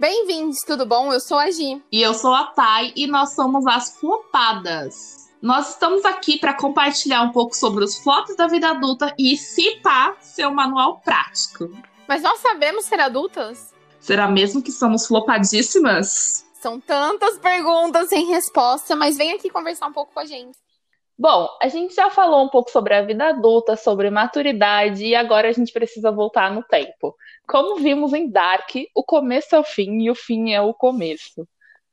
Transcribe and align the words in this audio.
Bem-vindos, 0.00 0.58
tudo 0.64 0.86
bom? 0.86 1.12
Eu 1.12 1.18
sou 1.18 1.36
a 1.36 1.50
Gi. 1.50 1.82
E 1.90 2.00
eu 2.00 2.14
sou 2.14 2.32
a 2.32 2.44
Thay 2.44 2.92
e 2.94 3.08
nós 3.08 3.34
somos 3.34 3.66
as 3.66 3.98
Flopadas. 3.98 5.28
Nós 5.42 5.70
estamos 5.70 6.04
aqui 6.04 6.38
para 6.38 6.54
compartilhar 6.54 7.22
um 7.22 7.32
pouco 7.32 7.56
sobre 7.56 7.82
os 7.82 7.98
flops 7.98 8.36
da 8.36 8.46
vida 8.46 8.70
adulta 8.70 9.12
e, 9.18 9.36
se 9.36 9.80
pá, 9.82 10.16
seu 10.20 10.52
manual 10.52 11.00
prático. 11.00 11.68
Mas 12.06 12.22
nós 12.22 12.38
sabemos 12.38 12.84
ser 12.84 13.00
adultas? 13.00 13.74
Será 13.98 14.28
mesmo 14.28 14.62
que 14.62 14.70
somos 14.70 15.04
flopadíssimas? 15.04 16.46
São 16.62 16.78
tantas 16.78 17.36
perguntas 17.36 18.08
sem 18.08 18.24
resposta, 18.26 18.94
mas 18.94 19.16
vem 19.16 19.32
aqui 19.32 19.50
conversar 19.50 19.88
um 19.88 19.92
pouco 19.92 20.14
com 20.14 20.20
a 20.20 20.24
gente. 20.24 20.56
Bom, 21.20 21.48
a 21.60 21.66
gente 21.66 21.96
já 21.96 22.08
falou 22.10 22.44
um 22.44 22.48
pouco 22.48 22.70
sobre 22.70 22.94
a 22.94 23.02
vida 23.02 23.30
adulta, 23.30 23.74
sobre 23.74 24.08
maturidade, 24.08 25.04
e 25.04 25.16
agora 25.16 25.48
a 25.48 25.52
gente 25.52 25.72
precisa 25.72 26.12
voltar 26.12 26.52
no 26.52 26.62
tempo. 26.62 27.12
Como 27.44 27.74
vimos 27.82 28.12
em 28.12 28.30
Dark, 28.30 28.70
o 28.94 29.02
começo 29.02 29.56
é 29.56 29.58
o 29.58 29.64
fim 29.64 30.02
e 30.02 30.10
o 30.10 30.14
fim 30.14 30.52
é 30.52 30.62
o 30.62 30.72
começo. 30.72 31.44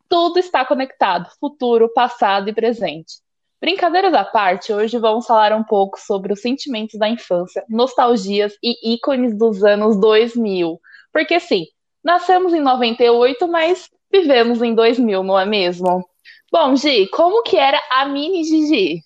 Tudo 0.07 0.37
está 0.37 0.63
conectado, 0.63 1.27
futuro, 1.39 1.91
passado 1.91 2.49
e 2.49 2.53
presente. 2.53 3.15
Brincadeiras 3.59 4.13
à 4.13 4.23
parte, 4.23 4.71
hoje 4.71 4.99
vamos 4.99 5.25
falar 5.25 5.53
um 5.53 5.63
pouco 5.63 5.99
sobre 5.99 6.31
os 6.31 6.41
sentimentos 6.41 6.99
da 6.99 7.09
infância, 7.09 7.65
nostalgias 7.67 8.53
e 8.61 8.93
ícones 8.93 9.35
dos 9.35 9.63
anos 9.63 9.99
2000. 9.99 10.79
Porque 11.11 11.39
sim, 11.39 11.65
nascemos 12.03 12.53
em 12.53 12.61
98, 12.61 13.47
mas 13.47 13.89
vivemos 14.11 14.61
em 14.61 14.75
2000, 14.75 15.23
não 15.23 15.39
é 15.39 15.47
mesmo? 15.47 16.07
Bom, 16.51 16.75
Gi, 16.75 17.07
como 17.07 17.41
que 17.41 17.57
era 17.57 17.81
a 17.89 18.05
mini 18.05 18.43
Gigi? 18.43 19.01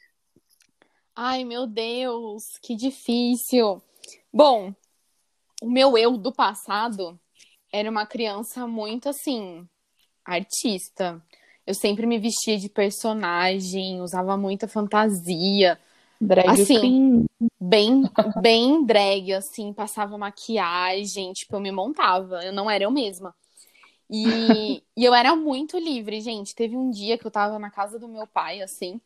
Ai, 1.21 1.43
meu 1.43 1.67
Deus, 1.67 2.43
que 2.61 2.73
difícil. 2.77 3.83
Bom, 4.31 4.73
o 5.61 5.69
meu 5.69 5.97
eu 5.97 6.15
do 6.17 6.31
passado 6.31 7.19
era 7.73 7.89
uma 7.89 8.05
criança 8.05 8.65
muito 8.65 9.09
assim, 9.09 9.67
artista. 10.23 11.21
Eu 11.67 11.73
sempre 11.73 12.05
me 12.05 12.17
vestia 12.17 12.57
de 12.57 12.69
personagem, 12.69 13.99
usava 13.99 14.37
muita 14.37 14.65
fantasia. 14.65 15.77
Drag 16.21 16.47
assim, 16.51 16.79
queen. 16.79 17.25
bem, 17.59 18.09
bem 18.41 18.85
drag, 18.85 19.33
assim, 19.33 19.73
passava 19.73 20.17
maquiagem, 20.17 21.33
tipo, 21.33 21.53
eu 21.57 21.59
me 21.59 21.69
montava, 21.69 22.45
eu 22.45 22.53
não 22.53 22.71
era 22.71 22.85
eu 22.85 22.91
mesma. 22.91 23.35
E, 24.09 24.81
e 24.95 25.03
eu 25.03 25.13
era 25.13 25.35
muito 25.35 25.77
livre, 25.77 26.21
gente. 26.21 26.55
Teve 26.55 26.77
um 26.77 26.89
dia 26.89 27.17
que 27.17 27.27
eu 27.27 27.31
tava 27.31 27.59
na 27.59 27.69
casa 27.69 27.99
do 27.99 28.07
meu 28.07 28.25
pai, 28.25 28.61
assim, 28.61 29.01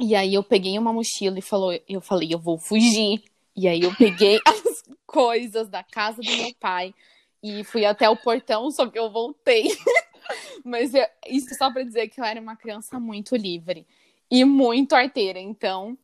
e 0.00 0.14
aí 0.14 0.34
eu 0.34 0.42
peguei 0.42 0.78
uma 0.78 0.92
mochila 0.92 1.38
e 1.38 1.42
falou, 1.42 1.78
eu 1.88 2.00
falei, 2.00 2.32
eu 2.32 2.38
vou 2.38 2.58
fugir. 2.58 3.22
E 3.54 3.68
aí 3.68 3.82
eu 3.82 3.94
peguei 3.94 4.38
as 4.46 4.82
coisas 5.06 5.68
da 5.68 5.82
casa 5.82 6.22
do 6.22 6.36
meu 6.36 6.54
pai 6.58 6.94
e 7.42 7.64
fui 7.64 7.84
até 7.84 8.08
o 8.08 8.16
portão, 8.16 8.70
só 8.70 8.86
que 8.86 8.98
eu 8.98 9.10
voltei. 9.10 9.64
Mas 10.64 10.94
eu, 10.94 11.04
isso 11.26 11.54
só 11.54 11.70
para 11.70 11.82
dizer 11.82 12.08
que 12.08 12.20
eu 12.20 12.24
era 12.24 12.40
uma 12.40 12.56
criança 12.56 12.98
muito 12.98 13.36
livre 13.36 13.86
e 14.30 14.44
muito 14.44 14.94
arteira. 14.94 15.38
Então, 15.38 15.98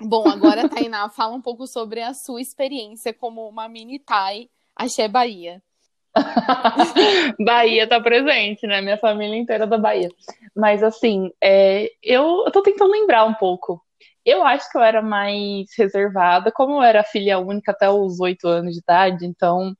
bom, 0.00 0.28
agora 0.28 0.68
Tainá, 0.68 1.08
fala 1.08 1.34
um 1.34 1.40
pouco 1.40 1.66
sobre 1.66 2.02
a 2.02 2.12
sua 2.12 2.40
experiência 2.40 3.12
como 3.14 3.48
uma 3.48 3.68
mini 3.68 3.98
Thai 3.98 4.50
Axé 4.74 5.08
Bahia. 5.08 5.62
Bahia 7.44 7.88
tá 7.88 8.00
presente, 8.00 8.66
né? 8.66 8.80
Minha 8.80 8.98
família 8.98 9.36
inteira 9.36 9.64
é 9.64 9.66
da 9.66 9.78
Bahia. 9.78 10.08
Mas 10.54 10.82
assim, 10.82 11.30
é, 11.42 11.90
eu, 12.02 12.44
eu 12.46 12.50
tô 12.52 12.62
tentando 12.62 12.92
lembrar 12.92 13.24
um 13.24 13.34
pouco. 13.34 13.82
Eu 14.24 14.42
acho 14.44 14.70
que 14.70 14.78
eu 14.78 14.82
era 14.82 15.02
mais 15.02 15.66
reservada, 15.76 16.50
como 16.50 16.76
eu 16.76 16.82
era 16.82 17.04
filha 17.04 17.38
única 17.38 17.72
até 17.72 17.90
os 17.90 18.20
oito 18.20 18.48
anos 18.48 18.72
de 18.74 18.80
idade, 18.80 19.26
então 19.26 19.74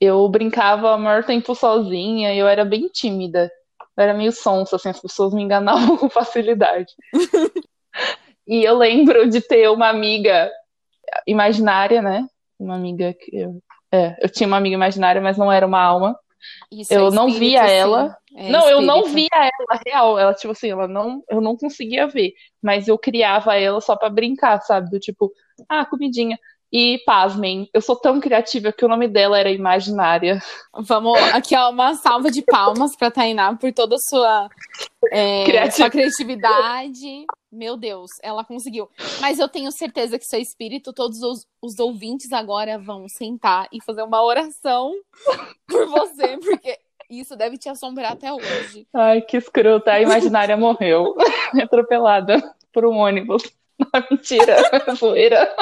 eu 0.00 0.28
brincava 0.28 0.94
o 0.94 0.98
maior 0.98 1.24
tempo 1.24 1.54
sozinha 1.54 2.34
e 2.34 2.38
eu 2.38 2.48
era 2.48 2.64
bem 2.64 2.88
tímida. 2.88 3.50
Eu 3.96 4.02
era 4.02 4.14
meio 4.14 4.32
sonsa, 4.32 4.76
assim, 4.76 4.90
as 4.90 5.00
pessoas 5.00 5.32
me 5.32 5.42
enganavam 5.42 5.96
com 5.98 6.10
facilidade. 6.10 6.92
e 8.46 8.64
eu 8.64 8.76
lembro 8.76 9.28
de 9.30 9.40
ter 9.40 9.70
uma 9.70 9.88
amiga 9.88 10.50
imaginária, 11.26 12.02
né? 12.02 12.26
Uma 12.58 12.74
amiga 12.74 13.14
que 13.14 13.36
eu 13.36 13.62
é, 13.92 14.16
eu 14.20 14.28
tinha 14.28 14.46
uma 14.46 14.56
amiga 14.56 14.74
imaginária, 14.74 15.20
mas 15.20 15.36
não 15.36 15.50
era 15.50 15.66
uma 15.66 15.80
alma. 15.80 16.18
Isso 16.70 16.92
eu 16.92 17.08
é 17.08 17.10
não 17.10 17.28
espírito, 17.28 17.50
via 17.50 17.68
sim. 17.68 17.74
ela. 17.74 18.16
É 18.36 18.50
não, 18.50 18.68
eu 18.68 18.80
não 18.82 19.00
espírito. 19.00 19.30
via 19.32 19.50
ela 19.58 19.80
real. 19.84 20.18
Ela, 20.18 20.34
tipo 20.34 20.52
assim, 20.52 20.70
ela 20.70 20.86
não, 20.86 21.22
eu 21.28 21.40
não 21.40 21.56
conseguia 21.56 22.06
ver. 22.06 22.32
Mas 22.62 22.88
eu 22.88 22.98
criava 22.98 23.56
ela 23.56 23.80
só 23.80 23.96
pra 23.96 24.10
brincar, 24.10 24.60
sabe? 24.60 24.90
Do 24.90 24.98
tipo, 24.98 25.32
ah, 25.68 25.84
comidinha. 25.86 26.38
E 26.72 26.98
pasmem, 27.06 27.70
eu 27.72 27.80
sou 27.80 27.94
tão 27.96 28.20
criativa 28.20 28.72
que 28.72 28.84
o 28.84 28.88
nome 28.88 29.06
dela 29.06 29.38
era 29.38 29.50
Imaginária. 29.50 30.42
Vamos, 30.74 31.16
aqui 31.32 31.56
ó, 31.56 31.70
uma 31.70 31.94
salva 31.94 32.30
de 32.30 32.42
palmas 32.42 32.96
pra 32.96 33.10
Tainá 33.10 33.54
por 33.54 33.72
toda 33.72 33.94
a 33.94 33.98
sua, 33.98 34.48
é, 35.12 35.44
Criativa. 35.44 35.76
sua 35.76 35.90
criatividade. 35.90 37.24
Meu 37.52 37.76
Deus, 37.76 38.10
ela 38.22 38.44
conseguiu. 38.44 38.90
Mas 39.20 39.38
eu 39.38 39.48
tenho 39.48 39.70
certeza 39.70 40.18
que 40.18 40.24
seu 40.24 40.40
espírito, 40.40 40.92
todos 40.92 41.22
os, 41.22 41.46
os 41.62 41.78
ouvintes 41.78 42.32
agora 42.32 42.78
vão 42.78 43.08
sentar 43.08 43.68
e 43.72 43.82
fazer 43.82 44.02
uma 44.02 44.22
oração 44.22 44.92
por 45.68 45.86
você, 45.86 46.36
porque 46.38 46.78
isso 47.08 47.36
deve 47.36 47.56
te 47.56 47.68
assombrar 47.68 48.12
até 48.12 48.32
hoje. 48.32 48.86
Ai, 48.92 49.22
que 49.22 49.36
escrota. 49.36 49.92
A 49.92 50.00
Imaginária 50.00 50.56
morreu. 50.56 51.14
Atropelada 51.62 52.42
por 52.72 52.84
um 52.84 52.96
ônibus. 52.96 53.42
Não, 53.78 53.88
mentira. 54.10 54.56
Zoeira. 54.96 55.54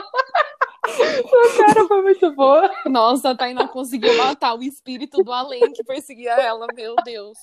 Sua 0.94 1.66
cara 1.66 1.88
foi 1.88 2.02
muito 2.02 2.34
boa. 2.34 2.70
Nossa, 2.86 3.30
a 3.30 3.34
Tainá 3.36 3.68
conseguiu 3.68 4.16
matar 4.16 4.54
o 4.54 4.62
espírito 4.62 5.22
do 5.22 5.32
além 5.32 5.72
que 5.72 5.84
perseguia 5.84 6.32
ela, 6.32 6.66
meu 6.74 6.94
Deus. 7.04 7.38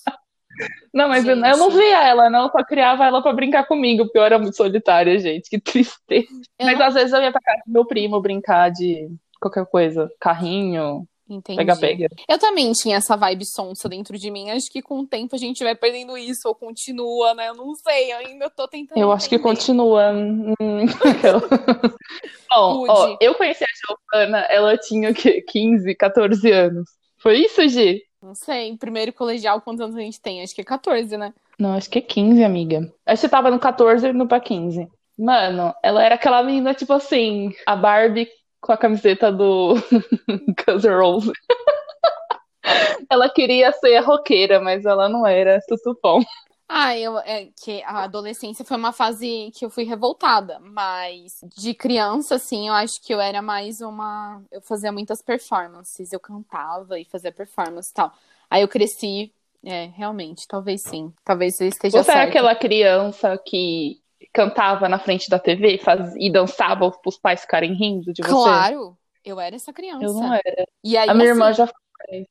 Não, 0.94 1.07
mas 1.07 1.25
eu, 1.25 1.35
Gente. 1.35 1.47
eu 1.47 1.57
não 1.57 1.69
via 1.69 2.03
ela, 2.03 2.29
não. 2.29 2.44
Eu 2.44 2.51
só 2.51 2.63
criava 2.63 3.06
ela 3.06 3.22
pra 3.22 3.34
brincar 3.34 3.66
comigo, 3.66 4.03
porque 4.03 4.17
eu 4.17 4.23
era 4.23 4.38
muito 4.38 4.56
solitária, 4.56 5.17
gente. 5.17 5.50
Que 5.50 5.59
tristeza. 5.59 6.28
Eu 6.59 6.66
Mas 6.66 6.78
não 6.78 6.85
às 6.85 6.94
vezes 6.94 7.13
eu 7.13 7.22
ia 7.22 7.31
pra 7.31 7.41
casa 7.41 7.62
do 7.66 7.72
meu 7.72 7.85
primo 7.85 8.22
brincar 8.22 8.69
de 8.69 9.09
qualquer 9.39 9.66
coisa. 9.66 10.12
Carrinho, 10.19 11.07
entendi. 11.36 11.58
pega-pega. 11.58 12.08
Eu 12.28 12.38
também 12.38 12.72
tinha 12.74 12.97
essa 12.97 13.16
vibe 13.16 13.46
sonsa 13.46 13.88
dentro 13.90 14.18
de 14.18 14.30
mim. 14.31 14.50
Acho 14.50 14.69
que 14.72 14.81
com 14.81 15.00
o 15.00 15.08
tempo 15.08 15.36
a 15.36 15.40
gente 15.40 15.64
vai 15.64 15.75
perdendo 15.75 16.18
isso, 16.18 16.47
ou 16.47 16.56
continua, 16.56 17.34
né? 17.34 17.50
Eu 17.50 17.56
não 17.56 17.74
sei, 17.75 18.14
eu 18.14 18.18
ainda 18.18 18.50
tô 18.50 18.68
tentando. 18.68 18.97
Eu 19.00 19.12
acho 19.12 19.28
que 19.30 19.40
continua. 19.40 20.12
Hum, 20.12 20.53
Bom, 22.50 22.86
ó, 22.90 23.06
Rude. 23.06 23.18
eu 23.22 23.36
conheci 23.36 23.64
a 23.64 23.68
Giovana, 24.18 24.40
ela 24.50 24.78
tinha 24.78 25.12
o 25.12 25.14
quê? 25.14 25.42
15, 25.47 25.96
14 25.96 26.52
anos. 26.52 26.90
Foi 27.18 27.38
isso, 27.38 27.68
Gi? 27.68 28.02
Não 28.22 28.36
sei. 28.36 28.75
Primeiro 28.78 29.13
colegial, 29.13 29.62
quantos 29.62 29.81
anos 29.81 29.96
a 29.96 30.00
gente 30.02 30.22
tem? 30.22 30.42
Acho 30.42 30.53
que 30.53 30.62
é 30.62 30.66
14, 30.66 31.18
né? 31.18 31.34
Não, 31.58 31.74
acho 31.74 31.90
que 31.90 32.00
é 32.00 32.02
15, 32.02 32.44
amiga. 32.44 32.92
Acho 33.06 33.22
que 33.24 33.30
tava 33.30 33.52
no 33.52 33.59
14 33.59 34.08
e 34.08 34.13
no 34.13 34.28
pra 34.28 34.40
15. 34.40 34.88
Mano, 35.18 35.74
ela 35.84 36.03
era 36.03 36.16
aquela 36.16 36.42
menina, 36.42 36.74
tipo 36.74 36.94
assim, 36.94 37.53
a 37.66 37.75
Barbie 37.75 38.28
com 38.61 38.72
a 38.72 38.77
camiseta 38.77 39.31
do 39.31 39.75
Guns 40.66 40.85
N' 40.85 40.95
Roses. 40.95 41.31
Ela 43.09 43.29
queria 43.29 43.72
ser 43.73 43.99
roqueira, 43.99 44.59
mas 44.59 44.85
ela 44.85 45.09
não 45.09 45.25
era 45.25 45.59
tutupom. 45.67 46.22
Ah, 46.73 46.97
eu, 46.97 47.19
é 47.19 47.50
que 47.61 47.83
a 47.83 48.03
adolescência 48.03 48.63
foi 48.63 48.77
uma 48.77 48.94
fase 48.94 49.51
que 49.53 49.66
eu 49.66 49.69
fui 49.69 49.83
revoltada, 49.83 50.57
mas 50.61 51.41
de 51.57 51.73
criança, 51.73 52.35
assim, 52.35 52.69
eu 52.69 52.73
acho 52.73 53.01
que 53.01 53.13
eu 53.13 53.19
era 53.19 53.41
mais 53.41 53.81
uma. 53.81 54.41
Eu 54.50 54.61
fazia 54.61 54.91
muitas 54.91 55.21
performances, 55.21 56.13
eu 56.13 56.19
cantava 56.19 56.97
e 56.97 57.03
fazia 57.03 57.31
performance 57.31 57.91
e 57.91 57.94
tal. 57.94 58.13
Aí 58.50 58.61
eu 58.61 58.69
cresci, 58.69 59.33
é, 59.66 59.88
realmente, 59.88 60.47
talvez 60.47 60.81
sim. 60.81 61.13
Talvez 61.25 61.57
você 61.57 61.67
esteja 61.67 61.97
Você 61.97 62.11
certo. 62.11 62.29
aquela 62.29 62.55
criança 62.55 63.38
que 63.38 64.01
cantava 64.33 64.87
na 64.87 64.99
frente 64.99 65.29
da 65.29 65.39
TV 65.39 65.77
faz... 65.77 66.13
e 66.17 66.31
dançava 66.31 66.89
pros 66.91 67.17
pais 67.17 67.41
ficarem 67.41 67.73
rindo 67.73 68.13
de 68.13 68.21
você? 68.21 68.31
Claro, 68.31 68.97
eu 69.23 69.39
era 69.39 69.55
essa 69.55 69.73
criança. 69.73 70.05
Eu 70.05 70.13
não 70.13 70.33
era. 70.33 70.67
Aí, 70.85 70.97
A 70.97 71.13
minha 71.13 71.31
assim, 71.31 71.41
irmã 71.41 71.53
já 71.53 71.69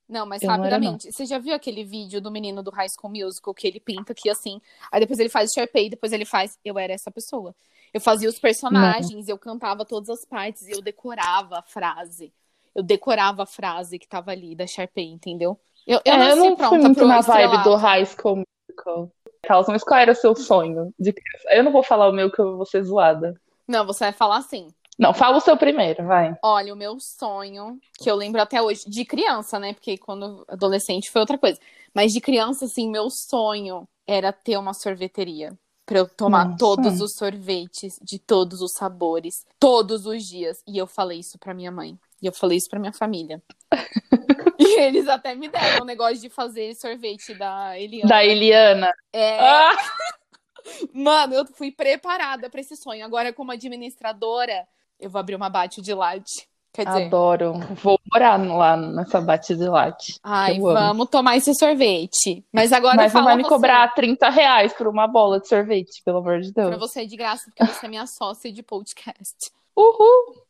Não, 0.08 0.26
mas 0.26 0.42
Eu 0.42 0.48
não 0.48 0.54
era, 0.54 0.62
rapidamente. 0.64 1.12
Você 1.12 1.26
já 1.26 1.38
viu 1.38 1.54
aquele 1.54 1.84
vídeo 1.84 2.20
do 2.20 2.30
menino 2.30 2.62
do 2.62 2.70
High 2.70 2.88
School 2.88 3.12
Musical 3.12 3.54
que 3.54 3.66
ele 3.66 3.80
pinta 3.80 4.12
aqui 4.12 4.28
assim? 4.28 4.60
Aí 4.90 5.00
depois 5.00 5.18
ele 5.18 5.28
faz 5.28 5.50
o 5.50 5.54
Sharpay, 5.54 5.90
depois 5.90 6.12
ele 6.12 6.24
faz. 6.24 6.58
Eu 6.64 6.78
era 6.78 6.92
essa 6.92 7.10
pessoa. 7.10 7.54
Eu 7.92 8.00
fazia 8.00 8.28
os 8.28 8.38
personagens, 8.38 9.28
eu 9.28 9.36
cantava 9.36 9.84
todas 9.84 10.08
as 10.08 10.24
partes 10.24 10.66
e 10.68 10.72
eu 10.72 10.80
decorava 10.80 11.58
a 11.58 11.62
frase. 11.62 12.32
Eu 12.74 12.84
decorava 12.84 13.42
a 13.42 13.46
frase 13.46 13.98
que 13.98 14.06
tava 14.06 14.30
ali 14.30 14.54
da 14.54 14.66
Sharpay, 14.66 15.06
entendeu? 15.06 15.58
Eu, 15.86 16.00
eu 16.04 16.12
É, 16.12 16.30
eu 16.32 16.36
não 16.36 16.56
fui 16.56 16.78
muito 16.78 17.04
na 17.04 17.20
vibe 17.20 17.64
do 17.64 17.74
High 17.74 18.06
School 18.06 18.44
Musical. 18.68 19.10
Carlos, 19.42 19.68
mas 19.68 19.82
qual 19.82 20.00
era 20.00 20.12
o 20.12 20.14
seu 20.14 20.34
sonho 20.34 20.92
de 20.98 21.12
criança? 21.12 21.48
Eu 21.50 21.64
não 21.64 21.72
vou 21.72 21.82
falar 21.82 22.08
o 22.08 22.12
meu 22.12 22.30
que 22.30 22.40
eu 22.40 22.56
vou 22.56 22.66
ser 22.66 22.82
zoada. 22.82 23.34
Não, 23.66 23.86
você 23.86 24.04
vai 24.04 24.12
falar 24.12 24.38
assim. 24.38 24.68
Não, 24.98 25.14
fala 25.14 25.38
o 25.38 25.40
seu 25.40 25.56
primeiro, 25.56 26.04
vai. 26.06 26.36
Olha, 26.42 26.74
o 26.74 26.76
meu 26.76 26.98
sonho, 27.00 27.78
que 27.98 28.10
eu 28.10 28.14
lembro 28.14 28.40
até 28.40 28.60
hoje, 28.60 28.84
de 28.86 29.04
criança, 29.04 29.58
né? 29.58 29.72
Porque 29.72 29.96
quando 29.96 30.44
adolescente 30.46 31.10
foi 31.10 31.20
outra 31.22 31.38
coisa. 31.38 31.58
Mas 31.94 32.12
de 32.12 32.20
criança, 32.20 32.66
assim, 32.66 32.90
meu 32.90 33.08
sonho 33.08 33.88
era 34.06 34.30
ter 34.30 34.58
uma 34.58 34.74
sorveteria. 34.74 35.58
Pra 35.86 36.00
eu 36.00 36.08
tomar 36.08 36.44
Nossa. 36.44 36.58
todos 36.58 37.00
os 37.00 37.14
sorvetes 37.14 37.98
de 38.02 38.18
todos 38.18 38.60
os 38.60 38.72
sabores, 38.72 39.46
todos 39.58 40.04
os 40.04 40.22
dias. 40.22 40.62
E 40.68 40.76
eu 40.76 40.86
falei 40.86 41.20
isso 41.20 41.38
pra 41.38 41.54
minha 41.54 41.72
mãe. 41.72 41.98
E 42.20 42.26
eu 42.26 42.32
falei 42.32 42.58
isso 42.58 42.68
pra 42.68 42.78
minha 42.78 42.92
família. 42.92 43.42
Eles 44.82 45.08
até 45.08 45.34
me 45.34 45.48
deram 45.48 45.82
o 45.82 45.86
negócio 45.86 46.18
de 46.18 46.28
fazer 46.28 46.74
sorvete 46.74 47.34
da 47.34 47.78
Eliana. 47.78 48.08
Da 48.08 48.24
Eliana. 48.24 48.92
É. 49.12 49.38
Ah! 49.40 49.76
Mano, 50.92 51.34
eu 51.34 51.46
fui 51.46 51.70
preparada 51.72 52.48
pra 52.50 52.60
esse 52.60 52.76
sonho. 52.76 53.04
Agora, 53.04 53.32
como 53.32 53.50
administradora, 53.52 54.66
eu 54.98 55.08
vou 55.10 55.18
abrir 55.18 55.34
uma 55.34 55.48
bate 55.48 55.80
de 55.80 55.92
latte. 55.94 56.48
Quer 56.72 56.86
dizer, 56.86 57.06
Adoro. 57.06 57.54
Vou 57.82 57.98
morar 58.12 58.36
lá 58.36 58.76
nessa 58.76 59.20
bate 59.20 59.56
de 59.56 59.68
latte. 59.68 60.20
ai, 60.22 60.60
vamos 60.60 61.08
tomar 61.08 61.36
esse 61.36 61.52
sorvete. 61.54 62.44
Mas 62.52 62.72
agora 62.72 62.94
Mas 62.96 63.12
não 63.12 63.24
vai 63.24 63.36
me 63.36 63.42
você. 63.42 63.48
cobrar 63.48 63.92
30 63.92 64.28
reais 64.30 64.72
por 64.74 64.86
uma 64.86 65.08
bola 65.08 65.40
de 65.40 65.48
sorvete, 65.48 66.00
pelo 66.04 66.18
amor 66.18 66.40
de 66.40 66.52
Pra 66.52 66.68
Deus. 66.68 66.78
você 66.78 67.04
de 67.04 67.16
graça, 67.16 67.50
porque 67.50 67.72
você 67.72 67.86
é 67.86 67.88
minha 67.88 68.06
sócia 68.06 68.52
de 68.52 68.62
podcast. 68.62 69.50
Uhul! 69.76 70.44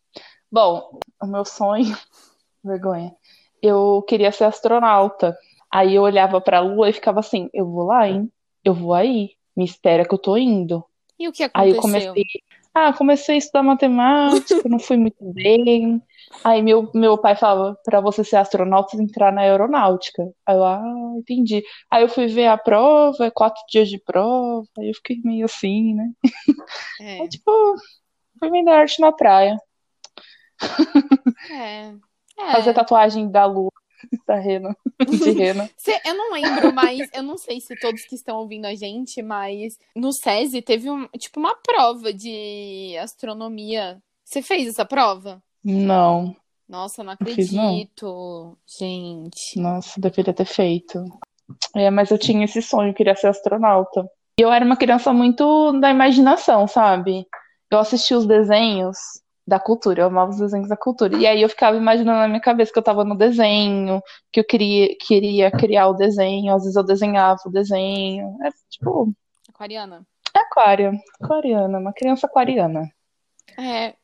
Bom, 0.53 0.99
o 1.23 1.27
meu 1.27 1.45
sonho, 1.47 1.97
vergonha, 2.63 3.15
eu 3.63 4.03
queria 4.09 4.33
ser 4.33 4.45
astronauta. 4.45 5.37
Aí 5.71 5.95
eu 5.95 6.03
olhava 6.03 6.41
pra 6.41 6.61
lua 6.61 6.91
e 6.91 6.93
ficava 6.93 7.21
assim, 7.21 7.49
eu 7.53 7.67
vou 7.71 7.85
lá, 7.87 8.09
hein? 8.09 8.31
Eu 8.65 8.75
vou 8.75 8.95
aí. 8.95 9.31
Me 9.57 9.65
espera 9.65 10.07
que 10.07 10.15
eu 10.15 10.19
tô 10.19 10.37
indo. 10.37 10.85
E 11.19 11.29
o 11.29 11.33
que 11.33 11.43
Aí 11.55 11.71
aconteceu? 11.71 11.77
eu 11.77 11.83
comecei, 11.83 12.25
ah, 12.75 12.93
comecei 12.93 13.35
a 13.35 13.39
estudar 13.39 13.63
matemática, 13.63 14.69
não 14.69 14.79
fui 14.79 14.97
muito 14.97 15.17
bem. 15.33 16.01
Aí 16.43 16.63
meu, 16.63 16.91
meu 16.95 17.19
pai 17.19 17.37
falava, 17.37 17.77
pra 17.85 18.01
você 18.01 18.25
ser 18.25 18.37
astronauta, 18.37 18.97
entrar 18.97 19.33
na 19.33 19.43
aeronáutica. 19.43 20.23
Aí 20.47 20.57
eu, 20.57 20.65
ah, 20.65 20.83
entendi. 21.19 21.63
Aí 21.91 22.03
eu 22.03 22.09
fui 22.09 22.27
ver 22.27 22.47
a 22.47 22.57
prova, 22.57 23.27
é 23.27 23.31
quatro 23.31 23.63
dias 23.69 23.89
de 23.89 23.99
prova, 23.99 24.67
aí 24.79 24.89
eu 24.89 24.95
fiquei 24.95 25.21
meio 25.25 25.45
assim, 25.45 25.95
né? 25.95 26.11
É, 27.01 27.23
Aí, 27.23 27.29
tipo, 27.29 27.51
fui 28.39 28.51
vender 28.51 28.71
arte 28.73 29.01
na 29.01 29.13
praia. 29.13 29.57
é. 31.51 32.10
Fazer 32.53 32.71
É. 32.71 32.73
tatuagem 32.73 33.31
da 33.31 33.45
lua, 33.47 33.71
da 34.27 34.37
rena, 34.37 34.77
de 35.09 35.31
rena. 35.33 35.69
Eu 36.05 36.15
não 36.15 36.33
lembro, 36.33 36.73
mas 36.73 37.09
eu 37.13 37.23
não 37.23 37.37
sei 37.39 37.61
se 37.61 37.75
todos 37.77 38.05
que 38.05 38.15
estão 38.15 38.39
ouvindo 38.39 38.67
a 38.67 38.75
gente, 38.75 39.23
mas 39.23 39.79
no 39.95 40.13
SESI 40.13 40.63
teve 40.63 40.91
um, 40.91 41.07
tipo 41.19 41.39
uma 41.41 41.55
prova 41.57 42.13
de 42.13 42.97
astronomia. 43.01 44.01
Você 44.25 44.43
fez 44.43 44.69
essa 44.69 44.85
prova? 44.85 45.43
Não, 45.63 46.35
Nossa, 46.69 47.03
não 47.05 47.15
Não 47.21 47.27
fiz, 47.35 47.53
não. 47.53 47.65
acredito, 47.65 48.57
gente. 48.67 49.59
nossa, 49.61 50.01
deveria 50.01 50.33
ter 50.33 50.45
feito. 50.47 51.05
É, 51.77 51.91
mas 51.91 52.11
eu 52.11 52.17
tinha 52.19 52.45
esse 52.45 52.63
sonho, 52.63 52.91
eu 52.91 52.95
queria 52.95 53.15
ser 53.17 53.27
astronauta. 53.27 54.09
E 54.39 54.43
eu 54.43 54.53
era 54.53 54.65
uma 54.65 54.77
criança 54.77 55.13
muito 55.13 55.73
da 55.81 55.91
imaginação, 55.91 56.67
sabe? 56.69 57.27
Eu 57.71 57.79
assistia 57.79 58.17
os 58.17 58.25
desenhos 58.25 58.97
da 59.51 59.59
cultura, 59.59 60.03
eu 60.03 60.07
amava 60.07 60.31
os 60.31 60.39
desenhos 60.39 60.69
da 60.69 60.77
cultura. 60.77 61.17
E 61.17 61.27
aí 61.27 61.43
eu 61.43 61.49
ficava 61.49 61.77
imaginando 61.77 62.21
na 62.21 62.29
minha 62.29 62.41
cabeça 62.41 62.73
que 62.73 62.79
eu 62.79 62.83
tava 62.83 63.05
no 63.05 63.17
desenho, 63.17 64.01
que 64.33 64.41
eu 64.41 64.45
queria, 64.45 64.97
queria 64.99 65.51
criar 65.51 65.89
o 65.89 65.95
desenho, 65.95 66.55
às 66.55 66.63
vezes 66.63 66.77
eu 66.77 66.85
desenhava 66.85 67.41
o 67.45 67.51
desenho. 67.51 68.39
É 68.45 68.51
tipo, 68.71 69.13
Aquariana? 69.49 70.07
é 70.35 70.39
aquária, 70.39 70.93
aquariana, 71.21 71.79
uma 71.79 71.93
criança 71.93 72.27
aquariana. 72.27 72.89
É, 73.59 73.97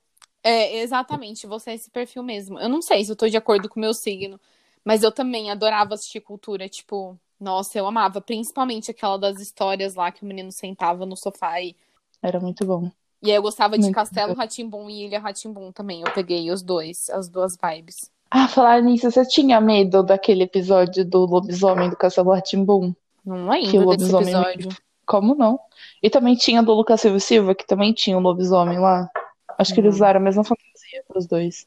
é, 0.42 0.78
exatamente, 0.80 1.46
você 1.46 1.70
é 1.70 1.74
esse 1.74 1.88
perfil 1.90 2.22
mesmo. 2.24 2.58
Eu 2.58 2.68
não 2.68 2.82
sei 2.82 3.04
se 3.04 3.12
eu 3.12 3.16
tô 3.16 3.28
de 3.28 3.36
acordo 3.36 3.68
com 3.68 3.78
o 3.78 3.80
meu 3.80 3.94
signo, 3.94 4.40
mas 4.84 5.04
eu 5.04 5.12
também 5.12 5.50
adorava 5.50 5.94
assistir 5.94 6.20
cultura, 6.20 6.68
tipo, 6.68 7.16
nossa, 7.38 7.78
eu 7.78 7.86
amava, 7.86 8.20
principalmente 8.20 8.90
aquela 8.90 9.16
das 9.16 9.40
histórias 9.40 9.94
lá 9.94 10.10
que 10.10 10.24
o 10.24 10.26
menino 10.26 10.50
sentava 10.50 11.06
no 11.06 11.16
sofá 11.16 11.60
e, 11.60 11.76
Era 12.20 12.40
muito 12.40 12.66
bom. 12.66 12.90
E 13.22 13.30
aí 13.30 13.36
eu 13.36 13.42
gostava 13.42 13.78
de 13.78 13.90
Castelo 13.90 14.34
Rá-Tim-Bum 14.34 14.88
e 14.90 15.04
Ilha 15.06 15.18
Rá-Tim-Bum 15.20 15.72
também. 15.72 16.02
Eu 16.02 16.12
peguei 16.12 16.50
os 16.50 16.62
dois, 16.62 17.08
as 17.10 17.28
duas 17.28 17.56
vibes. 17.56 18.10
Ah, 18.30 18.48
falar 18.48 18.82
nisso, 18.82 19.10
você 19.10 19.24
tinha 19.26 19.60
medo 19.60 20.02
daquele 20.02 20.42
episódio 20.44 21.04
do 21.04 21.24
lobisomem 21.26 21.88
do 21.88 21.96
Castelo 21.96 22.32
Rá-Tim-Bum? 22.32 22.92
Não 23.24 23.50
Que 23.60 23.78
o 23.78 23.80
lembro 23.80 23.96
desse 23.96 24.12
lobisomem 24.12 24.50
episódio. 24.52 24.68
Como 25.06 25.34
não? 25.34 25.58
E 26.02 26.10
também 26.10 26.34
tinha 26.34 26.62
do 26.62 26.74
Lucas 26.74 27.00
Silva 27.00 27.16
e 27.16 27.20
Silva, 27.20 27.54
que 27.54 27.66
também 27.66 27.92
tinha 27.92 28.18
um 28.18 28.20
lobisomem 28.20 28.78
lá. 28.78 29.08
Acho 29.56 29.72
que 29.72 29.80
eles 29.80 29.94
Hum. 29.94 29.96
usaram 29.96 30.20
a 30.20 30.22
mesma 30.22 30.42
fantasia 30.44 31.04
pros 31.08 31.26
dois. 31.26 31.66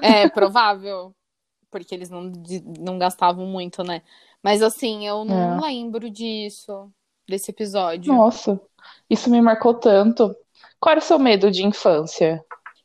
É, 0.00 0.28
provável. 0.30 1.14
Porque 1.70 1.92
eles 1.94 2.08
não, 2.08 2.30
não 2.78 2.98
gastavam 2.98 3.46
muito, 3.46 3.82
né? 3.82 4.02
Mas 4.42 4.62
assim, 4.62 5.06
eu 5.06 5.24
não 5.24 5.58
É. 5.58 5.60
lembro 5.68 6.08
disso, 6.08 6.88
desse 7.28 7.50
episódio. 7.50 8.12
Nossa, 8.14 8.60
isso 9.10 9.28
me 9.28 9.40
marcou 9.42 9.74
tanto. 9.74 10.36
Qual 10.80 10.92
era 10.92 11.00
o 11.00 11.02
seu 11.02 11.18
medo 11.18 11.50
de 11.50 11.64
infância? 11.64 12.44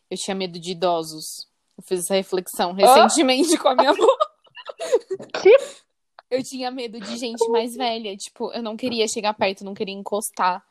Eu 0.10 0.18
tinha 0.18 0.36
medo 0.36 0.60
de 0.60 0.72
idosos. 0.72 1.48
Eu 1.78 1.84
fiz 1.84 2.02
essa 2.02 2.16
reflexão 2.16 2.74
recentemente 2.74 3.58
com 3.58 3.68
a 3.70 3.76
minha 3.76 3.92
avó. 3.92 4.08
Que? 5.42 5.56
Eu 6.30 6.44
tinha 6.44 6.70
medo 6.72 7.00
de 7.00 7.18
gente 7.18 7.46
mais 7.50 7.76
velha. 7.76 8.16
Tipo, 8.16 8.52
eu 8.54 8.62
não 8.62 8.78
queria 8.78 9.08
chegar 9.08 9.34
perto, 9.34 9.66
não 9.66 9.74
queria 9.74 9.96
encostar. 9.96 10.64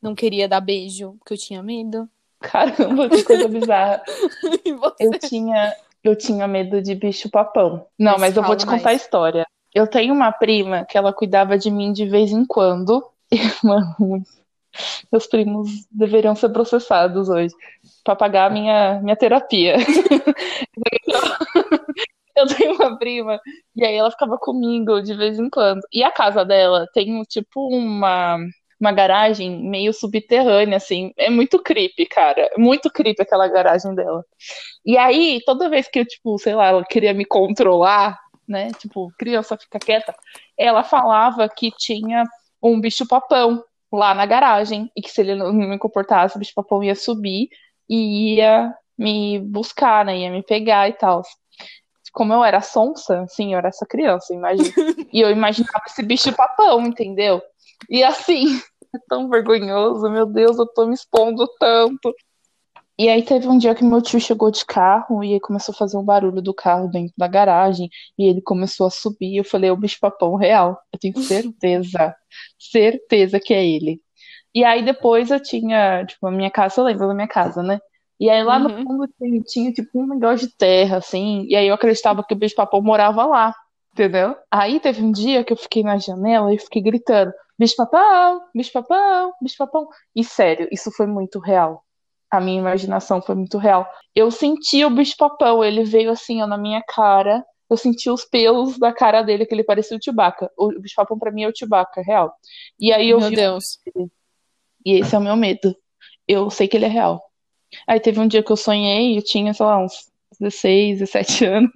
Não 0.00 0.14
queria 0.14 0.46
dar 0.48 0.60
beijo, 0.60 1.14
porque 1.18 1.34
eu 1.34 1.38
tinha 1.38 1.62
medo. 1.62 2.08
Caramba, 2.40 3.08
que 3.08 3.22
coisa 3.24 3.48
bizarra. 3.48 4.02
Você? 4.80 5.06
Eu 5.06 5.18
tinha, 5.18 5.76
eu 6.04 6.16
tinha 6.16 6.46
medo 6.46 6.80
de 6.80 6.94
bicho-papão. 6.94 7.86
Não, 7.98 8.12
Mas 8.12 8.20
mas 8.20 8.36
eu 8.36 8.42
vou 8.42 8.56
te 8.56 8.66
mais. 8.66 8.78
contar 8.78 8.90
a 8.90 8.94
história. 8.94 9.46
Eu 9.74 9.86
tenho 9.86 10.12
uma 10.14 10.32
prima 10.32 10.84
que 10.84 10.96
ela 10.96 11.12
cuidava 11.12 11.56
de 11.58 11.70
mim 11.70 11.92
de 11.92 12.06
vez 12.06 12.30
em 12.30 12.44
quando. 12.44 13.04
E, 13.32 13.38
mano, 13.64 14.24
meus 15.10 15.26
primos 15.26 15.68
deveriam 15.90 16.34
ser 16.34 16.50
processados 16.50 17.28
hoje 17.28 17.54
pra 18.04 18.16
pagar 18.16 18.50
minha, 18.50 19.00
minha 19.02 19.16
terapia. 19.16 19.76
Eu 22.36 22.46
tenho 22.46 22.74
uma 22.74 22.98
prima 22.98 23.38
e 23.76 23.84
aí 23.84 23.94
ela 23.94 24.10
ficava 24.10 24.38
comigo 24.38 25.00
de 25.02 25.14
vez 25.14 25.38
em 25.38 25.50
quando. 25.50 25.80
E 25.92 26.02
a 26.02 26.10
casa 26.10 26.44
dela 26.44 26.86
tem 26.94 27.22
tipo 27.24 27.68
uma 27.68 28.38
uma 28.80 28.92
garagem 28.92 29.62
meio 29.68 29.92
subterrânea 29.92 30.78
assim. 30.78 31.12
É 31.18 31.28
muito 31.28 31.62
creepy, 31.62 32.06
cara. 32.06 32.50
Muito 32.56 32.90
creepy 32.90 33.22
aquela 33.22 33.46
garagem 33.46 33.94
dela. 33.94 34.24
E 34.84 34.96
aí, 34.96 35.40
toda 35.44 35.68
vez 35.68 35.86
que 35.88 36.00
eu, 36.00 36.06
tipo, 36.06 36.38
sei 36.38 36.54
lá, 36.54 36.68
ela 36.68 36.84
queria 36.84 37.12
me 37.12 37.26
controlar, 37.26 38.18
né? 38.48 38.70
Tipo, 38.78 39.12
criança 39.18 39.56
fica 39.56 39.78
quieta, 39.78 40.14
ela 40.58 40.82
falava 40.82 41.48
que 41.48 41.70
tinha 41.76 42.24
um 42.62 42.80
bicho-papão 42.80 43.62
lá 43.92 44.14
na 44.14 44.26
garagem 44.26 44.90
e 44.96 45.02
que 45.02 45.10
se 45.10 45.20
ele 45.20 45.34
não 45.34 45.52
me 45.52 45.78
comportasse, 45.78 46.36
o 46.36 46.38
bicho-papão 46.38 46.82
ia 46.82 46.94
subir 46.94 47.48
e 47.88 48.36
ia 48.36 48.72
me 48.96 49.38
buscar, 49.40 50.04
né? 50.04 50.18
Ia 50.18 50.30
me 50.30 50.42
pegar 50.42 50.88
e 50.88 50.92
tal. 50.92 51.22
Como 52.12 52.32
eu 52.32 52.44
era 52.44 52.60
sonsa, 52.60 53.24
sim, 53.28 53.52
eu 53.52 53.58
era 53.58 53.68
essa 53.68 53.86
criança, 53.86 54.34
imagina. 54.34 54.70
E 55.12 55.20
eu 55.20 55.30
imaginava 55.30 55.82
esse 55.88 56.02
bicho-papão, 56.02 56.86
entendeu? 56.86 57.42
E 57.88 58.04
assim, 58.04 58.60
é 58.94 58.98
tão 59.08 59.28
vergonhoso, 59.28 60.08
meu 60.08 60.26
Deus, 60.26 60.58
eu 60.58 60.66
tô 60.66 60.86
me 60.86 60.94
expondo 60.94 61.48
tanto. 61.58 62.14
E 63.00 63.08
aí 63.08 63.24
teve 63.24 63.48
um 63.48 63.56
dia 63.56 63.74
que 63.74 63.82
meu 63.82 64.02
tio 64.02 64.20
chegou 64.20 64.50
de 64.50 64.62
carro 64.66 65.24
e 65.24 65.40
começou 65.40 65.72
a 65.74 65.78
fazer 65.78 65.96
um 65.96 66.04
barulho 66.04 66.42
do 66.42 66.52
carro 66.52 66.86
dentro 66.88 67.14
da 67.16 67.26
garagem 67.26 67.88
e 68.18 68.26
ele 68.28 68.42
começou 68.42 68.86
a 68.86 68.90
subir. 68.90 69.36
Eu 69.38 69.44
falei, 69.44 69.70
é 69.70 69.72
o 69.72 69.76
bicho-papão 69.76 70.36
real. 70.36 70.78
Eu 70.92 70.98
tenho 70.98 71.14
certeza, 71.16 72.14
certeza 72.58 73.40
que 73.40 73.54
é 73.54 73.64
ele. 73.66 74.02
E 74.54 74.64
aí 74.64 74.84
depois 74.84 75.30
eu 75.30 75.40
tinha, 75.42 76.04
tipo, 76.06 76.26
a 76.26 76.30
minha 76.32 76.50
casa, 76.50 76.80
eu 76.80 76.84
lembro 76.86 77.08
da 77.08 77.14
minha 77.14 77.28
casa, 77.28 77.62
né? 77.62 77.80
E 78.20 78.30
aí 78.30 78.42
lá 78.44 78.58
no 78.58 78.68
Uhum. 78.68 78.82
fundo 78.82 79.08
tinha, 79.18 79.42
tinha, 79.42 79.72
tipo 79.72 79.90
um 80.02 80.06
negócio 80.08 80.48
de 80.48 80.56
terra, 80.56 80.98
assim, 80.98 81.46
e 81.48 81.56
aí 81.56 81.68
eu 81.68 81.74
acreditava 81.74 82.24
que 82.24 82.34
o 82.34 82.38
bicho-papão 82.38 82.82
morava 82.82 83.24
lá, 83.26 83.54
entendeu? 83.94 84.36
Aí 84.50 84.80
teve 84.80 85.02
um 85.02 85.12
dia 85.12 85.44
que 85.44 85.52
eu 85.52 85.56
fiquei 85.58 85.82
na 85.84 85.98
janela 85.98 86.52
e 86.54 86.58
fiquei 86.58 86.82
gritando, 86.82 87.32
bicho-papão, 87.58 88.42
bicho-papão, 88.54 89.32
bicho-papão. 89.42 89.88
E 90.16 90.24
sério, 90.24 90.68
isso 90.72 90.90
foi 90.92 91.06
muito 91.06 91.38
real. 91.40 91.84
A 92.30 92.40
minha 92.40 92.60
imaginação 92.60 93.20
foi 93.20 93.34
muito 93.34 93.58
real. 93.58 93.88
Eu 94.14 94.30
senti 94.30 94.84
o 94.84 94.90
bicho-papão, 94.90 95.64
ele 95.64 95.84
veio 95.84 96.10
assim, 96.10 96.40
ó, 96.42 96.46
na 96.46 96.56
minha 96.56 96.82
cara. 96.82 97.44
Eu 97.68 97.76
senti 97.76 98.10
os 98.10 98.24
pelos 98.24 98.78
da 98.78 98.92
cara 98.92 99.22
dele, 99.22 99.46
que 99.46 99.54
ele 99.54 99.62
parecia 99.64 99.96
o 99.96 100.02
Chewbacca. 100.02 100.50
O 100.56 100.68
bicho-papão 100.80 101.18
pra 101.18 101.30
mim 101.30 101.44
é 101.44 101.48
o 101.48 101.52
Chewbacca, 101.56 102.02
real. 102.02 102.32
E 102.78 102.92
aí 102.92 103.10
eu 103.10 103.20
Meu 103.20 103.28
vi 103.28 103.36
Deus. 103.36 103.78
e 104.84 104.94
esse 105.00 105.14
é 105.14 105.18
o 105.18 105.22
meu 105.22 105.36
medo. 105.36 105.74
Eu 106.26 106.50
sei 106.50 106.66
que 106.68 106.76
ele 106.76 106.86
é 106.86 106.88
real. 106.88 107.20
Aí 107.86 108.00
teve 108.00 108.18
um 108.18 108.26
dia 108.26 108.42
que 108.42 108.50
eu 108.50 108.56
sonhei, 108.56 109.16
eu 109.16 109.22
tinha, 109.22 109.54
sei 109.54 109.66
lá, 109.66 109.78
uns 109.78 110.10
16, 110.40 110.98
17 111.00 111.44
anos. 111.46 111.70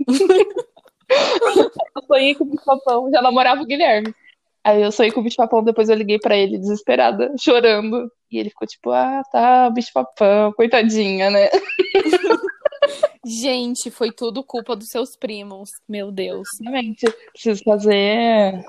eu 1.96 2.02
sonhei 2.06 2.34
com 2.34 2.44
o 2.44 2.49
bicho-papão, 2.49 3.11
já 3.11 3.23
namorava 3.23 3.62
o 3.62 3.66
Guilherme. 3.66 4.14
Aí 4.64 4.82
eu 4.82 4.90
sonhei 4.90 5.12
com 5.12 5.20
o 5.20 5.23
bicho-papão, 5.25 5.62
depois 5.62 5.88
eu 5.88 5.96
liguei 5.96 6.18
pra 6.18 6.37
ele 6.37 6.58
desesperada, 6.58 7.32
chorando. 7.38 8.11
E 8.35 8.38
ele 8.38 8.50
ficou 8.50 8.67
tipo, 8.67 8.91
ah, 8.91 9.23
tá, 9.31 9.71
bicho-papão, 9.71 10.53
coitadinha, 10.55 11.31
né? 11.31 11.49
Gente, 13.25 13.93
foi 13.93 14.11
tudo 14.11 14.43
culpa 14.43 14.75
dos 14.75 14.88
seus 14.88 15.14
primos. 15.14 15.71
Meu 15.88 16.11
Deus. 16.11 16.49
Exatamente. 16.55 17.07
Preciso 17.33 17.62
fazer, 17.62 18.64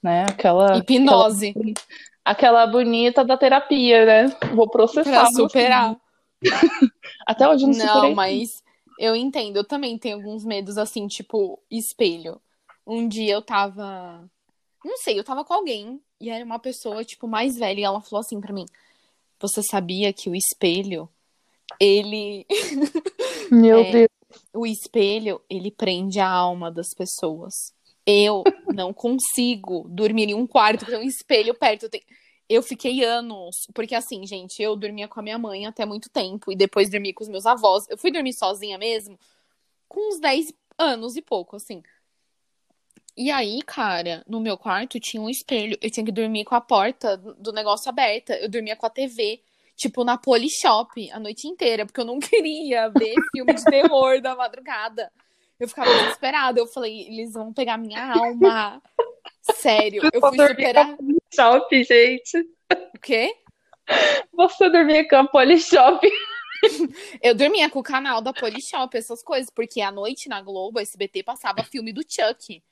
né, 0.00 0.22
aquela, 0.28 0.78
Hipnose. 0.78 1.52
aquela 2.24 2.64
bonita 2.68 3.24
da 3.24 3.36
terapia, 3.36 4.06
né? 4.06 4.36
Vou 4.54 4.70
processar. 4.70 5.10
Pra 5.10 5.30
superar. 5.32 5.96
Até 7.26 7.48
hoje 7.48 7.64
eu 7.64 7.70
não. 7.70 8.02
Não, 8.02 8.14
mas 8.14 8.62
eu 9.00 9.16
entendo. 9.16 9.56
Eu 9.56 9.64
também 9.64 9.98
tenho 9.98 10.18
alguns 10.18 10.44
medos 10.44 10.78
assim, 10.78 11.08
tipo 11.08 11.60
espelho. 11.68 12.40
Um 12.86 13.08
dia 13.08 13.32
eu 13.32 13.42
tava. 13.42 14.30
Não 14.84 14.96
sei, 14.96 15.18
eu 15.18 15.24
tava 15.24 15.44
com 15.44 15.54
alguém 15.54 16.00
e 16.20 16.30
era 16.30 16.44
uma 16.44 16.60
pessoa, 16.60 17.04
tipo, 17.04 17.26
mais 17.26 17.58
velha 17.58 17.80
e 17.80 17.84
ela 17.84 18.00
falou 18.00 18.20
assim 18.20 18.40
pra 18.40 18.52
mim: 18.52 18.64
Você 19.40 19.62
sabia 19.62 20.12
que 20.12 20.28
o 20.28 20.34
espelho, 20.34 21.08
ele. 21.80 22.44
Meu 23.50 23.80
É. 23.80 23.92
Deus. 23.92 24.08
o 24.52 24.66
espelho, 24.66 25.40
ele 25.48 25.70
prende 25.70 26.18
a 26.20 26.28
alma 26.28 26.70
das 26.70 26.88
pessoas. 26.96 27.54
Eu 28.06 28.42
não 28.74 28.92
consigo 28.92 29.86
dormir 29.88 30.30
em 30.30 30.34
um 30.34 30.46
quarto 30.46 30.86
com 30.86 30.92
um 30.92 31.02
espelho 31.02 31.54
perto. 31.54 31.84
Eu, 31.84 31.90
tenho- 31.90 32.04
eu 32.48 32.62
fiquei 32.62 33.04
anos. 33.04 33.54
Porque 33.74 33.94
assim, 33.94 34.26
gente, 34.26 34.62
eu 34.62 34.74
dormia 34.76 35.06
com 35.08 35.20
a 35.20 35.22
minha 35.22 35.38
mãe 35.38 35.66
até 35.66 35.84
muito 35.84 36.08
tempo. 36.10 36.50
E 36.50 36.56
depois 36.56 36.90
dormi 36.90 37.12
com 37.12 37.22
os 37.22 37.28
meus 37.28 37.44
avós. 37.46 37.84
Eu 37.88 37.98
fui 37.98 38.10
dormir 38.10 38.32
sozinha 38.32 38.78
mesmo 38.78 39.18
com 39.88 40.08
uns 40.08 40.20
10 40.20 40.52
anos 40.78 41.16
e 41.16 41.22
pouco, 41.22 41.56
assim. 41.56 41.82
E 43.18 43.32
aí, 43.32 43.60
cara, 43.66 44.22
no 44.28 44.38
meu 44.38 44.56
quarto 44.56 45.00
tinha 45.00 45.20
um 45.20 45.28
espelho. 45.28 45.76
Eu 45.82 45.90
tinha 45.90 46.06
que 46.06 46.12
dormir 46.12 46.44
com 46.44 46.54
a 46.54 46.60
porta 46.60 47.16
do 47.16 47.52
negócio 47.52 47.88
aberta. 47.88 48.32
Eu 48.34 48.48
dormia 48.48 48.76
com 48.76 48.86
a 48.86 48.90
TV, 48.90 49.42
tipo, 49.74 50.04
na 50.04 50.16
Polishop 50.16 51.10
a 51.10 51.18
noite 51.18 51.48
inteira, 51.48 51.84
porque 51.84 52.00
eu 52.00 52.04
não 52.04 52.20
queria 52.22 52.88
ver 52.90 53.16
filme 53.32 53.54
de 53.54 53.64
terror 53.64 54.20
da 54.22 54.36
madrugada. 54.36 55.10
Eu 55.58 55.66
ficava 55.66 55.92
desesperada. 55.92 56.60
Eu 56.60 56.68
falei, 56.68 57.08
eles 57.08 57.32
vão 57.32 57.52
pegar 57.52 57.76
minha 57.76 58.12
alma. 58.12 58.80
Sério, 59.56 60.08
eu 60.12 60.20
fui 60.20 60.46
superar. 60.46 60.96
Polishop, 60.96 61.82
gente. 61.82 62.38
O 62.94 63.00
quê? 63.02 63.34
Você 64.32 64.70
dormia 64.70 65.08
com 65.08 65.16
a 65.16 65.26
Polishop. 65.26 66.08
Eu 67.20 67.34
dormia 67.34 67.68
com 67.68 67.80
o 67.80 67.82
canal 67.82 68.20
da 68.20 68.32
Polishop, 68.32 68.96
essas 68.96 69.24
coisas, 69.24 69.50
porque 69.50 69.80
à 69.80 69.90
noite 69.90 70.28
na 70.28 70.40
Globo, 70.40 70.78
a 70.78 70.82
SBT 70.82 71.24
passava 71.24 71.64
filme 71.64 71.92
do 71.92 72.02
Chuck. 72.02 72.62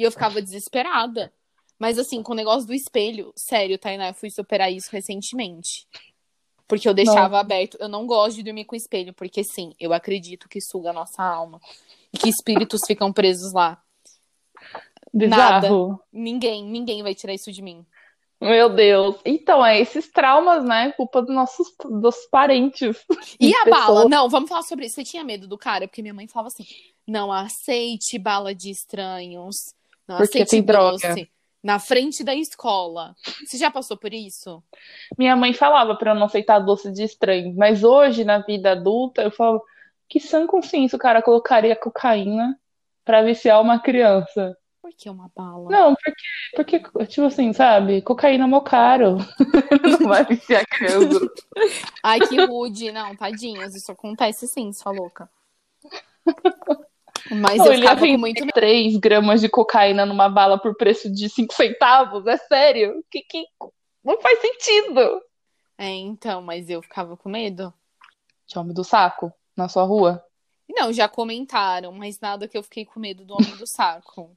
E 0.00 0.02
eu 0.02 0.10
ficava 0.10 0.40
desesperada. 0.40 1.30
Mas 1.78 1.98
assim, 1.98 2.22
com 2.22 2.32
o 2.32 2.34
negócio 2.34 2.66
do 2.66 2.72
espelho, 2.72 3.34
sério, 3.36 3.76
Tainá, 3.76 4.08
eu 4.08 4.14
fui 4.14 4.30
superar 4.30 4.72
isso 4.72 4.88
recentemente. 4.90 5.86
Porque 6.66 6.88
eu 6.88 6.94
deixava 6.94 7.38
aberto. 7.38 7.76
Eu 7.78 7.86
não 7.86 8.06
gosto 8.06 8.36
de 8.36 8.44
dormir 8.44 8.64
com 8.64 8.74
espelho, 8.74 9.12
porque 9.12 9.44
sim, 9.44 9.74
eu 9.78 9.92
acredito 9.92 10.48
que 10.48 10.58
suga 10.58 10.88
a 10.88 10.94
nossa 10.94 11.22
alma. 11.22 11.60
E 12.10 12.16
que 12.16 12.30
espíritos 12.30 12.80
ficam 12.86 13.12
presos 13.12 13.52
lá. 13.52 13.78
Bizarro. 15.12 16.00
Ninguém, 16.10 16.64
ninguém 16.64 17.02
vai 17.02 17.14
tirar 17.14 17.34
isso 17.34 17.52
de 17.52 17.60
mim. 17.60 17.84
Meu 18.40 18.70
Deus. 18.70 19.16
Então, 19.22 19.62
é 19.62 19.78
esses 19.78 20.10
traumas, 20.10 20.64
né? 20.64 20.92
Culpa 20.92 21.20
dos 21.20 21.34
nossos 21.34 21.74
dos 22.00 22.16
parentes. 22.30 23.04
E 23.38 23.54
a 23.54 23.64
pessoas. 23.64 23.86
bala? 23.86 24.08
Não, 24.08 24.30
vamos 24.30 24.48
falar 24.48 24.62
sobre 24.62 24.86
isso. 24.86 24.94
Você 24.94 25.04
tinha 25.04 25.22
medo 25.22 25.46
do 25.46 25.58
cara? 25.58 25.86
Porque 25.86 26.00
minha 26.00 26.14
mãe 26.14 26.26
falava 26.26 26.48
assim: 26.48 26.64
não 27.06 27.30
aceite 27.30 28.18
bala 28.18 28.54
de 28.54 28.70
estranhos. 28.70 29.78
Não 30.10 30.16
Porque 30.16 30.44
tem 30.44 30.60
droga. 30.60 31.08
doce. 31.08 31.30
Na 31.62 31.78
frente 31.78 32.24
da 32.24 32.34
escola. 32.34 33.14
Você 33.46 33.56
já 33.56 33.70
passou 33.70 33.96
por 33.96 34.12
isso? 34.12 34.60
Minha 35.16 35.36
mãe 35.36 35.52
falava 35.52 35.94
pra 35.94 36.10
eu 36.10 36.14
não 36.16 36.26
aceitar 36.26 36.58
doce 36.58 36.90
de 36.90 37.04
estranho, 37.04 37.54
mas 37.54 37.84
hoje, 37.84 38.24
na 38.24 38.38
vida 38.38 38.72
adulta, 38.72 39.22
eu 39.22 39.30
falo 39.30 39.62
que 40.08 40.18
sã 40.18 40.48
consciência 40.48 40.96
o 40.96 40.98
cara 40.98 41.22
colocaria 41.22 41.76
cocaína 41.76 42.58
pra 43.04 43.22
viciar 43.22 43.60
uma 43.60 43.78
criança. 43.78 44.56
Por 44.82 44.90
que 44.96 45.08
uma 45.08 45.30
bala? 45.36 45.70
Não, 45.70 45.94
porque, 45.94 46.80
porque, 46.82 47.06
tipo 47.06 47.26
assim, 47.28 47.52
sabe? 47.52 48.02
Cocaína 48.02 48.44
é 48.44 48.46
mó 48.48 48.60
caro. 48.62 49.18
Não 50.00 50.08
vai 50.08 50.24
viciar 50.24 50.66
criança. 50.66 51.20
Ai, 52.02 52.18
que 52.18 52.44
rude. 52.46 52.90
Não, 52.90 53.14
tadinhos. 53.14 53.76
Isso 53.76 53.92
acontece 53.92 54.48
sim, 54.48 54.72
sua 54.72 54.90
louca. 54.90 55.30
Mas 57.30 57.58
Não, 57.58 57.66
eu 57.66 57.72
ele 57.72 57.82
ficava 57.82 58.06
muito 58.06 58.40
medo. 58.40 58.54
3 58.54 58.96
gramas 58.98 59.40
de 59.40 59.48
cocaína 59.48 60.06
numa 60.06 60.28
bala 60.28 60.58
por 60.58 60.76
preço 60.76 61.10
de 61.10 61.28
5 61.28 61.52
centavos? 61.54 62.26
É 62.26 62.36
sério? 62.36 63.04
Que, 63.10 63.22
que... 63.22 63.44
Não 64.04 64.20
faz 64.20 64.40
sentido. 64.40 65.20
É, 65.76 65.88
então, 65.88 66.42
mas 66.42 66.68
eu 66.68 66.82
ficava 66.82 67.16
com 67.16 67.28
medo. 67.28 67.72
Tinha 68.46 68.62
homem 68.62 68.74
do 68.74 68.84
saco 68.84 69.32
na 69.56 69.68
sua 69.68 69.84
rua. 69.84 70.24
Não, 70.68 70.92
já 70.92 71.08
comentaram, 71.08 71.92
mas 71.92 72.20
nada 72.20 72.46
que 72.46 72.56
eu 72.56 72.62
fiquei 72.62 72.84
com 72.84 73.00
medo 73.00 73.24
do 73.24 73.34
homem 73.34 73.56
do 73.56 73.66
saco. 73.66 74.36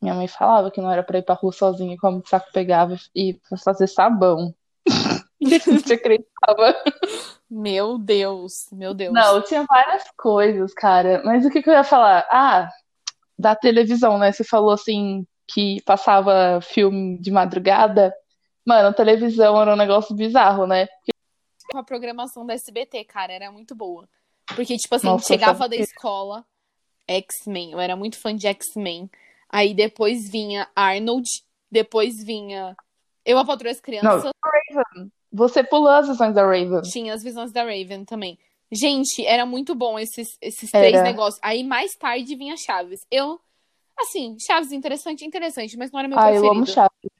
Minha 0.00 0.14
mãe 0.14 0.28
falava 0.28 0.70
que 0.70 0.80
não 0.80 0.90
era 0.90 1.02
pra 1.02 1.18
ir 1.18 1.22
pra 1.22 1.34
rua 1.34 1.52
sozinha, 1.52 1.96
como 1.98 2.18
o 2.18 2.28
saco 2.28 2.52
pegava 2.52 2.96
e 3.14 3.40
fazer 3.64 3.86
sabão. 3.86 4.54
Gente 5.42 5.92
acreditava. 5.92 6.74
Meu 7.50 7.98
Deus, 7.98 8.52
meu 8.72 8.94
Deus. 8.94 9.12
Não, 9.12 9.42
tinha 9.42 9.64
várias 9.68 10.04
coisas, 10.16 10.72
cara. 10.74 11.22
Mas 11.24 11.44
o 11.44 11.50
que 11.50 11.62
que 11.62 11.68
eu 11.68 11.74
ia 11.74 11.84
falar? 11.84 12.26
Ah, 12.30 12.68
da 13.38 13.54
televisão, 13.54 14.18
né? 14.18 14.32
Você 14.32 14.42
falou 14.44 14.70
assim 14.70 15.26
que 15.46 15.80
passava 15.84 16.60
filme 16.62 17.18
de 17.18 17.30
madrugada. 17.30 18.12
Mano, 18.64 18.88
a 18.88 18.92
televisão 18.92 19.60
era 19.60 19.72
um 19.72 19.76
negócio 19.76 20.14
bizarro, 20.14 20.66
né? 20.66 20.88
com 21.70 21.78
a 21.78 21.82
programação 21.84 22.46
da 22.46 22.54
SBT, 22.54 23.04
cara, 23.04 23.32
era 23.32 23.50
muito 23.50 23.74
boa. 23.74 24.08
Porque, 24.54 24.76
tipo 24.76 24.94
assim, 24.94 25.08
Nossa, 25.08 25.26
chegava 25.26 25.68
da 25.68 25.74
que- 25.76 25.82
escola, 25.82 26.44
X-Men, 27.08 27.72
eu 27.72 27.80
era 27.80 27.96
muito 27.96 28.16
fã 28.20 28.34
de 28.34 28.46
X-Men. 28.46 29.10
Aí 29.48 29.74
depois 29.74 30.30
vinha 30.30 30.68
Arnold, 30.76 31.28
depois 31.70 32.22
vinha 32.24 32.76
Eu, 33.24 33.36
a 33.36 33.44
Patroa 33.44 33.72
as 33.72 33.80
Crianças, 33.80 34.30
Você 35.36 35.62
pulou 35.62 35.88
as 35.88 36.08
visões 36.08 36.34
da 36.34 36.42
Raven. 36.42 36.80
tinha 36.82 37.12
as 37.12 37.22
visões 37.22 37.52
da 37.52 37.62
Raven 37.62 38.04
também. 38.04 38.38
Gente, 38.72 39.24
era 39.24 39.44
muito 39.46 39.74
bom 39.74 39.98
esses, 39.98 40.36
esses 40.40 40.72
Era. 40.74 40.88
três 40.88 41.02
negócios. 41.04 41.38
Aí 41.42 41.62
mais 41.62 41.94
tarde 41.94 42.34
vinha 42.34 42.56
Chaves. 42.56 43.06
Eu, 43.10 43.38
assim, 43.98 44.36
Chaves 44.40 44.72
interessante, 44.72 45.24
interessante, 45.24 45.76
mas 45.76 45.92
não 45.92 46.00
era 46.00 46.08
meu 46.08 46.18
Ah, 46.18 46.28
eu 46.28 46.40
preferido. 46.40 46.56
amo 46.56 46.66
Chaves. 46.66 47.10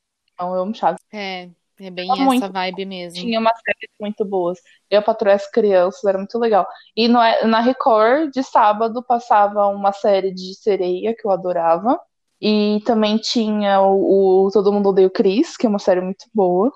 Não, 0.40 0.54
eu 0.54 0.62
amo 0.62 0.75
Chaves. 0.75 1.00
É, 1.12 1.49
é 1.78 1.90
bem 1.90 2.11
essa 2.11 2.25
muito. 2.25 2.52
vibe 2.52 2.85
mesmo. 2.87 3.20
Tinha 3.20 3.38
umas 3.38 3.58
séries 3.61 3.94
muito 4.00 4.25
boas. 4.25 4.58
Eu, 4.90 5.02
Patroa 5.02 5.32
e 5.35 5.37
as 5.37 5.50
Crianças, 5.50 6.02
era 6.04 6.18
muito 6.18 6.38
legal. 6.38 6.66
E 6.96 7.06
no- 7.06 7.20
na 7.46 7.61
Record, 7.61 8.32
de 8.32 8.42
sábado, 8.42 9.02
passava 9.02 9.66
uma 9.68 9.92
série 9.92 10.32
de 10.32 10.54
sereia 10.54 11.14
que 11.14 11.26
eu 11.26 11.30
adorava. 11.30 12.00
E 12.40 12.80
também 12.85 13.16
tinha 13.18 13.80
o, 13.80 14.46
o 14.46 14.50
Todo 14.50 14.73
Mundo 14.73 14.88
Odeia 14.90 15.06
o 15.06 15.11
Chris, 15.11 15.56
que 15.56 15.64
é 15.66 15.68
uma 15.68 15.78
série 15.78 16.00
muito 16.00 16.26
boa. 16.35 16.70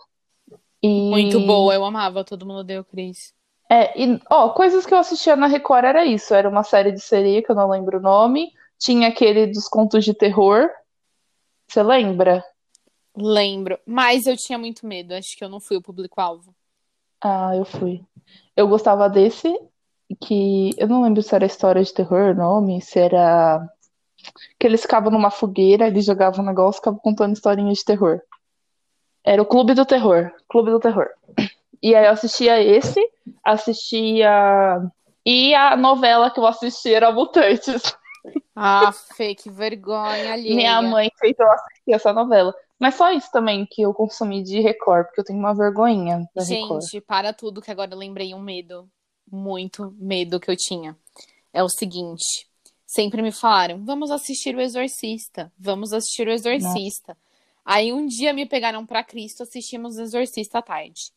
E... 0.82 0.88
Muito 1.10 1.40
boa, 1.40 1.74
eu 1.74 1.84
amava 1.84 2.24
Todo 2.24 2.46
Mundo 2.46 2.60
Odeia 2.60 2.80
o 2.80 2.84
Chris. 2.84 3.34
É, 3.68 4.02
e, 4.02 4.20
ó, 4.28 4.48
coisas 4.50 4.84
que 4.84 4.92
eu 4.92 4.98
assistia 4.98 5.36
na 5.36 5.46
Record 5.46 5.84
era 5.84 6.04
isso. 6.04 6.34
Era 6.34 6.48
uma 6.48 6.64
série 6.64 6.90
de 6.90 7.00
sereia, 7.00 7.42
que 7.42 7.50
eu 7.50 7.56
não 7.56 7.70
lembro 7.70 7.98
o 7.98 8.02
nome. 8.02 8.52
Tinha 8.78 9.08
aquele 9.08 9.46
dos 9.46 9.68
contos 9.68 10.04
de 10.04 10.12
terror. 10.12 10.68
Você 11.68 11.82
lembra? 11.82 12.44
Lembro, 13.16 13.78
mas 13.86 14.26
eu 14.26 14.36
tinha 14.36 14.58
muito 14.58 14.86
medo, 14.86 15.14
acho 15.14 15.36
que 15.36 15.44
eu 15.44 15.48
não 15.48 15.60
fui 15.60 15.76
o 15.76 15.82
público-alvo. 15.82 16.54
Ah, 17.20 17.54
eu 17.54 17.64
fui. 17.64 18.02
Eu 18.56 18.66
gostava 18.66 19.08
desse, 19.08 19.52
que 20.20 20.70
eu 20.76 20.88
não 20.88 21.02
lembro 21.02 21.22
se 21.22 21.34
era 21.34 21.46
história 21.46 21.82
de 21.82 21.92
terror 21.92 22.30
o 22.30 22.34
nome, 22.34 22.80
se 22.80 22.98
era 22.98 23.68
que 24.58 24.66
eles 24.66 24.82
ficavam 24.82 25.10
numa 25.10 25.30
fogueira, 25.30 25.86
eles 25.86 26.04
jogavam 26.04 26.42
um 26.42 26.46
negócio 26.46 26.78
e 26.78 26.80
ficavam 26.80 27.00
contando 27.00 27.34
historinhas 27.34 27.78
de 27.78 27.84
terror. 27.84 28.20
Era 29.24 29.42
o 29.42 29.46
Clube 29.46 29.74
do 29.74 29.84
Terror. 29.84 30.32
Clube 30.48 30.70
do 30.70 30.80
Terror. 30.80 31.08
E 31.82 31.94
aí 31.94 32.06
eu 32.06 32.12
assistia 32.12 32.60
esse, 32.62 33.00
assistia. 33.44 34.30
E 35.24 35.54
a 35.54 35.76
novela 35.76 36.30
que 36.30 36.40
eu 36.40 36.46
assistia 36.46 36.96
era 36.96 37.12
Mutantes. 37.12 37.96
Ah, 38.54 38.92
Fê, 38.92 39.34
que 39.34 39.50
vergonha 39.50 40.32
alheia. 40.32 40.54
Minha 40.54 40.82
mãe 40.82 41.10
fez 41.18 41.34
eu 41.38 41.50
assistir 41.50 41.92
essa 41.92 42.12
novela. 42.12 42.54
Mas 42.78 42.94
só 42.94 43.12
isso 43.12 43.30
também 43.30 43.66
que 43.70 43.82
eu 43.82 43.92
consumi 43.92 44.42
de 44.42 44.60
Record, 44.60 45.06
porque 45.06 45.20
eu 45.20 45.24
tenho 45.24 45.38
uma 45.38 45.54
vergonhinha 45.54 46.26
da 46.34 46.42
Record. 46.42 46.82
Gente, 46.82 47.00
para 47.02 47.32
tudo 47.32 47.60
que 47.60 47.70
agora 47.70 47.92
eu 47.92 47.98
lembrei 47.98 48.34
um 48.34 48.40
medo, 48.40 48.88
muito 49.30 49.94
medo 49.98 50.40
que 50.40 50.50
eu 50.50 50.56
tinha. 50.56 50.96
É 51.52 51.62
o 51.62 51.68
seguinte, 51.68 52.48
sempre 52.86 53.20
me 53.20 53.32
falaram, 53.32 53.84
vamos 53.84 54.10
assistir 54.10 54.56
o 54.56 54.60
Exorcista, 54.60 55.52
vamos 55.58 55.92
assistir 55.92 56.26
o 56.26 56.30
Exorcista. 56.30 57.16
Aí 57.64 57.92
um 57.92 58.06
dia 58.06 58.32
me 58.32 58.46
pegaram 58.46 58.84
pra 58.86 59.04
Cristo, 59.04 59.42
assistimos 59.42 59.98
Exorcista 59.98 60.58
à 60.58 60.62
tarde. 60.62 61.12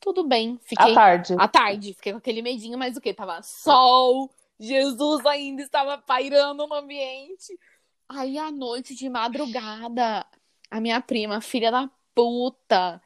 Tudo 0.00 0.24
bem, 0.26 0.58
fiquei 0.62 0.92
À 0.92 0.94
tarde. 0.94 1.34
à 1.38 1.46
tarde, 1.46 1.94
fiquei 1.94 2.12
com 2.12 2.18
aquele 2.18 2.40
medinho, 2.40 2.78
mas 2.78 2.96
o 2.96 3.00
que? 3.00 3.12
Tava 3.12 3.42
sol, 3.42 4.30
Jesus 4.58 5.24
ainda 5.26 5.62
estava 5.62 5.98
pairando 5.98 6.66
no 6.66 6.74
ambiente. 6.74 7.58
Aí 8.08 8.38
à 8.38 8.50
noite, 8.50 8.94
de 8.94 9.08
madrugada, 9.08 10.26
a 10.70 10.80
minha 10.80 11.00
prima, 11.00 11.40
filha 11.40 11.70
da 11.70 11.88
puta, 12.14 13.00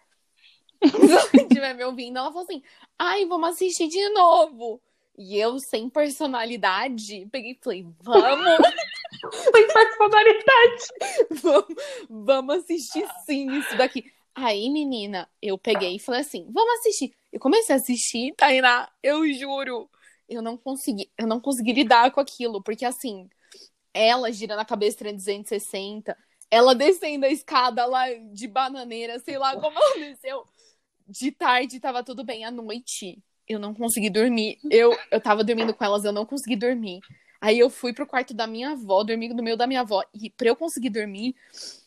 se 1.31 1.37
estiver 1.43 1.75
me 1.75 1.85
ouvindo, 1.85 2.19
ela 2.19 2.29
falou 2.29 2.45
assim: 2.45 2.63
ai, 2.99 3.27
vamos 3.27 3.51
assistir 3.51 3.89
de 3.89 4.09
novo. 4.11 4.81
E 5.17 5.39
eu, 5.39 5.59
sem 5.61 5.89
personalidade, 5.89 7.29
peguei 7.31 7.53
e 7.53 7.59
falei: 7.63 7.87
vamos, 8.01 8.59
Sem 9.33 9.67
personalidade. 9.67 10.85
vamos, 11.43 11.75
vamos 12.09 12.57
assistir 12.57 13.07
sim 13.25 13.51
isso 13.59 13.77
daqui. 13.77 14.13
Aí, 14.35 14.69
menina, 14.69 15.29
eu 15.41 15.57
peguei 15.57 15.97
e 15.97 16.01
falei 16.01 16.21
assim: 16.21 16.47
vamos 16.51 16.81
assistir. 16.81 17.15
Eu 17.33 17.41
comecei 17.41 17.75
a 17.75 17.79
assistir, 17.79 18.35
Tainá, 18.37 18.89
eu 19.03 19.31
juro, 19.33 19.89
eu 20.29 20.43
não 20.43 20.57
consegui, 20.57 21.11
eu 21.17 21.27
não 21.27 21.41
consegui 21.41 21.73
lidar 21.73 22.11
com 22.11 22.21
aquilo, 22.21 22.63
porque 22.63 22.85
assim, 22.85 23.29
ela 23.93 24.31
girando 24.33 24.61
a 24.61 24.65
cabeça 24.65 24.99
360, 24.99 26.17
ela 26.51 26.75
descendo 26.75 27.27
a 27.27 27.31
escada 27.31 27.87
lá 27.87 28.07
de 28.33 28.47
bananeira, 28.49 29.19
sei 29.21 29.39
lá 29.39 29.57
como 29.61 29.79
desceu. 29.99 30.45
De 31.07 31.31
tarde 31.31 31.81
tava 31.81 32.03
tudo 32.03 32.25
bem, 32.25 32.45
à 32.45 32.51
noite 32.51 33.23
eu 33.49 33.59
não 33.59 33.75
consegui 33.75 34.11
dormir. 34.11 34.59
Eu, 34.71 34.97
eu 35.11 35.21
tava 35.21 35.45
dormindo 35.45 35.75
com 35.75 35.85
elas, 35.85 36.05
eu 36.05 36.13
não 36.13 36.25
consegui 36.25 36.57
dormir. 36.57 37.01
Aí 37.45 37.59
eu 37.59 37.69
fui 37.69 37.93
pro 37.93 38.07
quarto 38.07 38.33
da 38.33 38.47
minha 38.47 38.71
avó, 38.71 39.05
dormi 39.05 39.29
no 39.29 39.43
meio 39.43 39.55
da 39.55 39.67
minha 39.67 39.83
avó. 39.83 40.03
E 40.15 40.31
pra 40.31 40.49
eu 40.49 40.57
conseguir 40.57 40.89
dormir, 40.89 41.37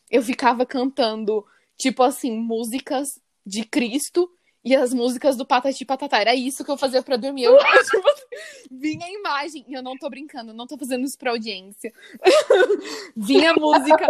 eu 0.08 0.22
ficava 0.22 0.68
cantando, 0.68 1.44
tipo 1.76 2.04
assim, 2.04 2.32
músicas 2.32 3.20
de 3.44 3.64
Cristo 3.64 4.32
e 4.64 4.76
as 4.76 4.94
músicas 4.94 5.36
do 5.36 5.48
Patati 5.48 5.84
Patatá. 5.84 6.20
Era 6.20 6.36
isso 6.36 6.64
que 6.64 6.70
eu 6.70 6.78
fazia 6.78 7.02
pra 7.02 7.18
dormir. 7.18 7.46
Eu, 7.46 7.58
tipo, 7.90 8.08
vinha 8.70 9.08
a 9.08 9.10
imagem, 9.10 9.66
e 9.68 9.74
eu 9.74 9.82
não 9.82 9.98
tô 9.98 10.08
brincando, 10.12 10.54
não 10.54 10.68
tô 10.68 10.78
fazendo 10.78 11.04
isso 11.04 11.18
pra 11.18 11.32
audiência. 11.32 11.92
vinha 13.18 13.50
a 13.50 13.56
música. 13.56 14.06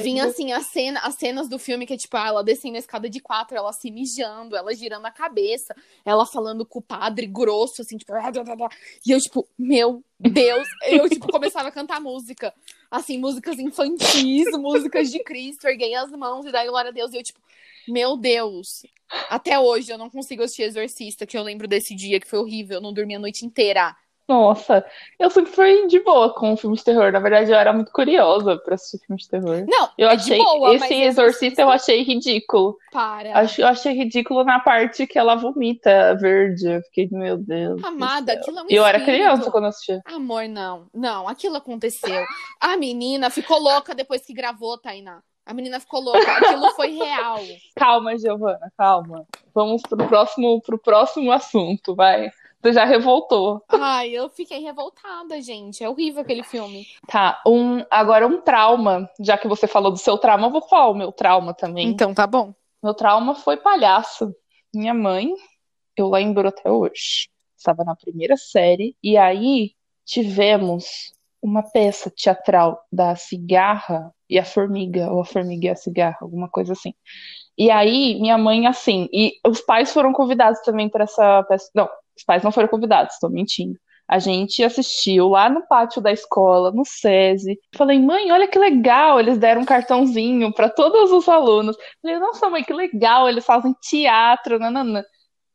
Vinha 0.00 0.26
assim, 0.26 0.52
a 0.52 0.60
cena, 0.60 1.00
as 1.00 1.14
cenas 1.14 1.48
do 1.48 1.58
filme 1.58 1.86
que 1.86 1.94
é 1.94 1.96
tipo, 1.96 2.16
ah, 2.16 2.28
ela 2.28 2.44
descendo 2.44 2.76
a 2.76 2.78
escada 2.78 3.08
de 3.08 3.20
quatro, 3.20 3.56
ela 3.56 3.72
se 3.72 3.90
mijando, 3.90 4.56
ela 4.56 4.74
girando 4.74 5.06
a 5.06 5.10
cabeça, 5.10 5.74
ela 6.04 6.26
falando 6.26 6.66
com 6.66 6.80
o 6.80 6.82
padre 6.82 7.26
grosso, 7.26 7.82
assim, 7.82 7.96
tipo, 7.96 8.12
e 9.06 9.10
eu, 9.10 9.20
tipo, 9.20 9.48
meu 9.58 10.04
Deus, 10.18 10.68
eu, 10.86 11.08
tipo, 11.08 11.30
começava 11.30 11.68
a 11.68 11.72
cantar 11.72 12.00
música, 12.00 12.52
assim, 12.90 13.18
músicas 13.18 13.58
infantis, 13.58 14.46
músicas 14.58 15.10
de 15.10 15.22
Cristo, 15.22 15.66
erguei 15.66 15.94
as 15.94 16.10
mãos 16.10 16.44
e 16.46 16.52
daí, 16.52 16.66
glória 16.66 16.90
a 16.90 16.94
Deus, 16.94 17.12
e 17.12 17.16
eu, 17.16 17.22
tipo, 17.22 17.40
meu 17.86 18.16
Deus, 18.16 18.82
até 19.28 19.58
hoje 19.58 19.92
eu 19.92 19.98
não 19.98 20.10
consigo 20.10 20.42
assistir 20.42 20.62
Exorcista, 20.62 21.26
que 21.26 21.36
eu 21.36 21.42
lembro 21.42 21.68
desse 21.68 21.94
dia 21.94 22.18
que 22.18 22.28
foi 22.28 22.38
horrível, 22.38 22.78
eu 22.78 22.82
não 22.82 22.92
dormi 22.92 23.14
a 23.14 23.18
noite 23.18 23.44
inteira. 23.44 23.94
Nossa, 24.26 24.84
eu 25.18 25.28
sempre 25.28 25.52
fui 25.52 25.86
de 25.86 26.00
boa 26.00 26.32
com 26.32 26.56
filmes 26.56 26.78
de 26.78 26.86
terror. 26.86 27.12
Na 27.12 27.18
verdade, 27.18 27.50
eu 27.50 27.56
era 27.56 27.72
muito 27.72 27.92
curiosa 27.92 28.56
pra 28.56 28.74
assistir 28.74 29.04
filmes 29.06 29.24
de 29.24 29.28
terror. 29.30 29.64
Não, 29.68 29.90
eu 29.98 30.08
é 30.08 30.14
achei 30.14 30.38
de 30.38 30.44
boa, 30.44 30.74
esse 30.74 30.94
Exorcista 30.94 31.62
eu 31.62 31.70
achei 31.70 32.02
ridículo. 32.02 32.78
Para. 32.90 33.46
Eu 33.58 33.66
achei 33.66 33.92
ridículo 33.92 34.42
na 34.42 34.60
parte 34.60 35.06
que 35.06 35.18
ela 35.18 35.34
vomita 35.34 36.14
verde. 36.14 36.66
Eu 36.66 36.82
fiquei, 36.82 37.08
meu 37.12 37.36
Deus. 37.36 37.84
Amada, 37.84 38.32
aquilo 38.32 38.60
é 38.60 38.62
um 38.62 38.66
eu 38.70 38.86
era 38.86 39.04
criança 39.04 39.50
quando 39.50 39.66
assistia. 39.66 40.00
Amor, 40.06 40.48
não. 40.48 40.86
Não, 40.94 41.28
aquilo 41.28 41.56
aconteceu. 41.56 42.24
A 42.58 42.76
menina 42.76 43.28
ficou 43.28 43.58
louca 43.58 43.94
depois 43.94 44.24
que 44.24 44.32
gravou, 44.32 44.78
Tainá. 44.78 45.20
A 45.46 45.52
menina 45.52 45.78
ficou 45.78 46.00
louca. 46.00 46.32
Aquilo 46.32 46.70
foi 46.70 46.92
real. 46.92 47.38
Calma, 47.76 48.16
Giovana, 48.18 48.72
calma. 48.78 49.26
Vamos 49.54 49.82
pro 49.82 50.06
próximo, 50.08 50.62
pro 50.62 50.78
próximo 50.78 51.30
assunto, 51.30 51.94
vai. 51.94 52.30
Você 52.64 52.72
já 52.72 52.86
revoltou. 52.86 53.62
Ai, 53.68 54.08
eu 54.08 54.30
fiquei 54.30 54.60
revoltada, 54.60 55.38
gente. 55.42 55.84
É 55.84 55.88
horrível 55.88 56.22
aquele 56.22 56.42
filme. 56.42 56.86
Tá, 57.06 57.42
um, 57.46 57.84
agora 57.90 58.26
um 58.26 58.40
trauma. 58.40 59.06
Já 59.20 59.36
que 59.36 59.46
você 59.46 59.66
falou 59.66 59.90
do 59.90 59.98
seu 59.98 60.16
trauma, 60.16 60.46
eu 60.46 60.50
vou 60.50 60.62
falar 60.62 60.88
o 60.88 60.94
meu 60.94 61.12
trauma 61.12 61.52
também. 61.52 61.86
Então 61.86 62.14
tá 62.14 62.26
bom. 62.26 62.54
Meu 62.82 62.94
trauma 62.94 63.34
foi 63.34 63.58
palhaço. 63.58 64.34
Minha 64.74 64.94
mãe, 64.94 65.34
eu 65.94 66.08
lembro 66.08 66.48
até 66.48 66.70
hoje, 66.70 67.28
estava 67.54 67.84
na 67.84 67.94
primeira 67.94 68.34
série, 68.34 68.96
e 69.02 69.18
aí 69.18 69.72
tivemos 70.06 71.12
uma 71.42 71.62
peça 71.62 72.10
teatral 72.10 72.82
da 72.90 73.14
cigarra 73.14 74.10
e 74.28 74.38
a 74.38 74.44
formiga, 74.44 75.12
ou 75.12 75.20
a 75.20 75.24
formiga 75.26 75.66
e 75.66 75.70
a 75.70 75.76
cigarra, 75.76 76.16
alguma 76.22 76.48
coisa 76.48 76.72
assim. 76.72 76.94
E 77.58 77.70
aí, 77.70 78.18
minha 78.18 78.38
mãe, 78.38 78.66
assim, 78.66 79.06
e 79.12 79.34
os 79.46 79.60
pais 79.60 79.92
foram 79.92 80.14
convidados 80.14 80.60
também 80.62 80.88
para 80.88 81.04
essa 81.04 81.42
peça. 81.44 81.70
Não, 81.74 81.88
os 82.16 82.24
pais 82.24 82.42
não 82.42 82.52
foram 82.52 82.68
convidados, 82.68 83.14
estou 83.14 83.30
mentindo. 83.30 83.78
A 84.06 84.18
gente 84.18 84.62
assistiu 84.62 85.28
lá 85.28 85.48
no 85.48 85.66
pátio 85.66 86.02
da 86.02 86.12
escola, 86.12 86.70
no 86.70 86.84
SESI. 86.84 87.58
Falei, 87.74 87.98
mãe, 87.98 88.30
olha 88.30 88.46
que 88.46 88.58
legal, 88.58 89.18
eles 89.18 89.38
deram 89.38 89.62
um 89.62 89.64
cartãozinho 89.64 90.52
para 90.52 90.68
todos 90.68 91.10
os 91.10 91.26
alunos. 91.28 91.74
Falei, 92.02 92.18
nossa, 92.18 92.50
mãe, 92.50 92.62
que 92.62 92.72
legal, 92.72 93.28
eles 93.28 93.46
fazem 93.46 93.74
teatro, 93.80 94.58
nananã. 94.58 95.02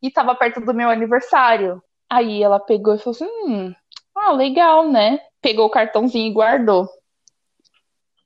E 0.02 0.10
tava 0.10 0.34
perto 0.34 0.62
do 0.62 0.74
meu 0.74 0.90
aniversário. 0.90 1.82
Aí 2.10 2.42
ela 2.42 2.60
pegou 2.60 2.96
e 2.96 2.98
falou 2.98 3.12
assim: 3.12 3.28
hum, 3.46 3.74
ah, 4.16 4.32
legal, 4.32 4.90
né? 4.90 5.20
Pegou 5.42 5.68
o 5.68 5.70
cartãozinho 5.70 6.32
e 6.32 6.34
guardou. 6.34 6.90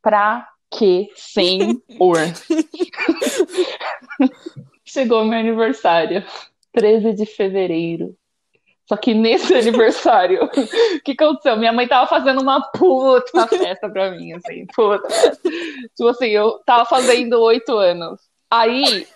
Pra 0.01 0.47
que 0.71 1.12
senhor? 1.15 2.17
Chegou 4.86 5.25
meu 5.25 5.39
aniversário, 5.39 6.23
13 6.71 7.13
de 7.13 7.25
fevereiro. 7.25 8.15
Só 8.93 8.97
que 8.97 9.13
nesse 9.15 9.53
aniversário, 9.58 10.43
o 10.45 11.01
que 11.03 11.13
aconteceu? 11.13 11.58
Minha 11.58 11.73
mãe 11.73 11.88
tava 11.88 12.06
fazendo 12.06 12.41
uma 12.41 12.62
puta 12.62 13.47
festa 13.47 13.89
pra 13.89 14.12
mim, 14.12 14.34
assim, 14.34 14.67
puta. 14.67 15.08
Tipo 15.95 16.10
assim, 16.10 16.27
eu 16.27 16.60
tava 16.63 16.86
fazendo 16.86 17.41
oito 17.41 17.75
anos. 17.75 18.21
Aí, 18.51 19.08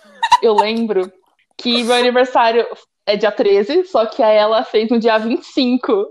eu 0.42 0.56
lembro 0.56 1.12
que 1.56 1.84
meu 1.84 1.96
aniversário 1.96 2.66
é 3.06 3.16
dia 3.16 3.32
13, 3.32 3.86
só 3.86 4.08
que 4.08 4.24
ela 4.24 4.64
fez 4.64 4.90
no 4.90 5.00
dia 5.00 5.20
25 5.20 6.08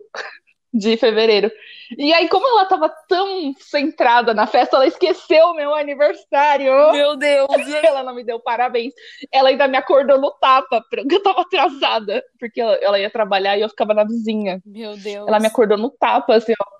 de 0.72 0.96
fevereiro. 0.96 1.50
E 1.96 2.12
aí, 2.12 2.29
como 2.29 2.46
ela 2.49 2.64
tava 2.64 2.88
tão 3.09 3.55
centrada 3.59 4.35
na 4.35 4.46
festa, 4.46 4.77
ela 4.77 4.87
esqueceu 4.87 5.46
o 5.46 5.55
meu 5.55 5.75
aniversário. 5.75 6.92
Meu 6.92 7.16
Deus. 7.16 7.46
Ela 7.85 8.03
não 8.03 8.14
me 8.14 8.25
deu 8.25 8.40
parabéns. 8.40 8.92
Ela 9.31 9.51
ainda 9.51 9.68
me 9.68 9.77
acordou 9.77 10.18
no 10.18 10.31
tapa, 10.33 10.83
porque 10.90 11.14
eu 11.14 11.22
tava 11.22 11.42
atrasada. 11.42 12.25
Porque 12.38 12.61
ela, 12.61 12.99
ia 12.99 13.11
trabalhar 13.11 13.57
e 13.57 13.61
eu 13.61 13.68
ficava 13.68 13.94
na 13.94 14.05
vizinha. 14.05 14.61
Meu 14.64 14.96
Deus. 14.96 15.29
Ela 15.29 15.38
me 15.38 15.46
acordou 15.46 15.79
no 15.79 15.90
tapa, 15.90 16.35
assim, 16.35 16.55
ó. 16.61 16.77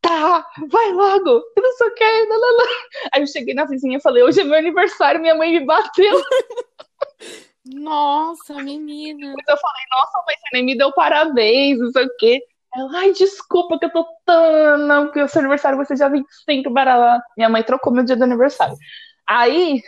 Tá, 0.00 0.46
vai 0.68 0.92
logo, 0.92 1.28
eu 1.28 1.62
não 1.62 1.72
sei 1.72 1.86
o 1.86 1.94
que. 1.94 2.04
lá, 2.04 2.36
lá, 2.36 2.50
lá. 2.50 2.64
Aí 3.12 3.22
eu 3.22 3.26
cheguei 3.26 3.54
na 3.54 3.66
vizinha 3.66 3.98
e 3.98 4.00
falei, 4.00 4.22
hoje 4.22 4.40
é 4.40 4.44
meu 4.44 4.58
aniversário, 4.58 5.20
minha 5.20 5.34
mãe 5.34 5.52
me 5.52 5.64
bateu. 5.64 6.20
Nossa, 7.64 8.54
menina. 8.54 9.34
Mas 9.36 9.46
eu 9.46 9.56
falei, 9.56 9.84
nossa, 9.90 10.24
mãe, 10.26 10.34
você 10.36 10.48
nem 10.54 10.64
me 10.64 10.76
deu 10.76 10.92
parabéns, 10.92 11.78
não 11.78 11.90
sei 11.90 12.04
o 12.04 12.16
quê. 12.18 12.42
Ela, 12.74 12.98
ai, 13.00 13.12
desculpa 13.12 13.78
que 13.78 13.86
eu 13.86 13.92
tô 13.92 14.06
tão. 14.24 14.78
Não, 14.78 15.06
porque 15.06 15.22
o 15.22 15.28
seu 15.28 15.40
aniversário 15.40 15.76
vai 15.76 15.86
ser 15.86 15.96
dia 15.96 16.08
25, 16.08 16.70
baralá. 16.70 17.20
Minha 17.36 17.48
mãe 17.48 17.62
trocou 17.62 17.92
meu 17.92 18.04
dia 18.04 18.16
do 18.16 18.24
aniversário. 18.24 18.76
Aí, 19.26 19.82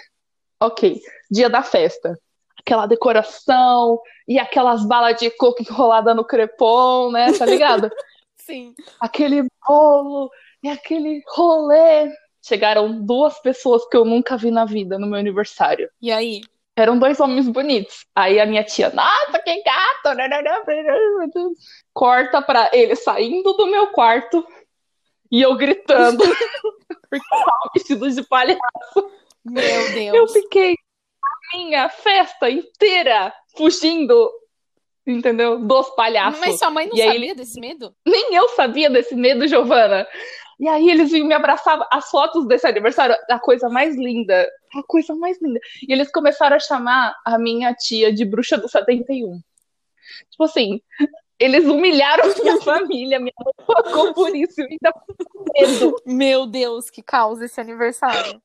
ok, 0.60 1.00
dia 1.30 1.48
da 1.48 1.62
festa. 1.62 2.18
Aquela 2.58 2.86
decoração 2.86 4.00
e 4.26 4.38
aquelas 4.38 4.84
balas 4.86 5.18
de 5.18 5.30
coco 5.30 5.62
enrolada 5.62 6.14
no 6.14 6.24
crepom, 6.24 7.10
né? 7.10 7.32
Tá 7.32 7.46
ligado? 7.46 7.90
Sim. 8.36 8.74
aquele 9.00 9.46
bolo 9.66 10.28
e 10.62 10.68
aquele 10.68 11.22
rolê. 11.28 12.12
Chegaram 12.44 13.04
duas 13.04 13.38
pessoas 13.40 13.88
que 13.88 13.96
eu 13.96 14.04
nunca 14.04 14.36
vi 14.36 14.50
na 14.50 14.64
vida 14.64 14.98
no 14.98 15.06
meu 15.06 15.18
aniversário. 15.18 15.88
E 16.00 16.10
aí? 16.10 16.40
Eram 16.76 16.98
dois 16.98 17.20
homens 17.20 17.48
bonitos. 17.48 18.04
Aí 18.16 18.40
a 18.40 18.46
minha 18.46 18.64
tia, 18.64 18.90
nossa, 18.90 19.38
que 19.38 19.62
gato! 19.62 20.16
Corta 21.92 22.40
pra 22.40 22.70
ele 22.72 22.96
saindo 22.96 23.52
do 23.54 23.66
meu 23.66 23.88
quarto 23.88 24.46
e 25.30 25.42
eu 25.42 25.54
gritando. 25.56 26.22
porque 27.10 27.24
eu 27.34 27.38
tava 27.40 27.70
vestido 27.74 28.10
de 28.10 28.22
palhaço. 28.26 28.60
Meu 29.44 29.62
Eu 29.64 29.92
Deus. 29.94 30.32
fiquei 30.32 30.74
a 31.22 31.56
minha 31.56 31.88
festa 31.88 32.48
inteira 32.50 33.32
fugindo, 33.56 34.30
entendeu? 35.06 35.58
Dos 35.58 35.90
palhaços. 35.90 36.40
Mas 36.40 36.58
sua 36.58 36.70
mãe 36.70 36.86
não 36.88 36.96
E 36.96 37.02
aí 37.02 37.12
sabia 37.14 37.34
desse 37.34 37.60
medo? 37.60 37.94
Nem 38.06 38.34
eu 38.34 38.48
sabia 38.50 38.88
desse 38.88 39.14
medo, 39.14 39.46
Giovana. 39.46 40.06
E 40.60 40.68
aí 40.68 40.88
eles 40.88 41.10
vinham 41.10 41.26
me 41.26 41.34
abraçar. 41.34 41.86
As 41.90 42.08
fotos 42.08 42.46
desse 42.46 42.66
aniversário, 42.66 43.16
a 43.28 43.38
coisa 43.38 43.68
mais 43.68 43.96
linda. 43.96 44.48
A 44.74 44.82
coisa 44.84 45.14
mais 45.14 45.40
linda. 45.42 45.58
E 45.86 45.92
eles 45.92 46.10
começaram 46.10 46.56
a 46.56 46.60
chamar 46.60 47.14
a 47.24 47.36
minha 47.38 47.74
tia 47.74 48.12
de 48.12 48.24
bruxa 48.24 48.56
do 48.56 48.68
71. 48.68 49.40
Tipo 50.30 50.44
assim, 50.44 50.80
eles 51.38 51.64
humilharam 51.64 52.24
minha 52.42 52.60
família. 52.60 53.18
Minha 53.18 53.34
mãe 53.44 53.66
pagou 53.66 54.14
por 54.14 54.34
isso. 54.34 54.60
Eu 54.60 54.66
ainda 54.66 54.92
com 54.92 55.44
medo. 55.52 55.96
Meu 56.06 56.46
Deus, 56.46 56.90
que 56.90 57.02
causa 57.02 57.44
esse 57.44 57.60
aniversário. 57.60 58.40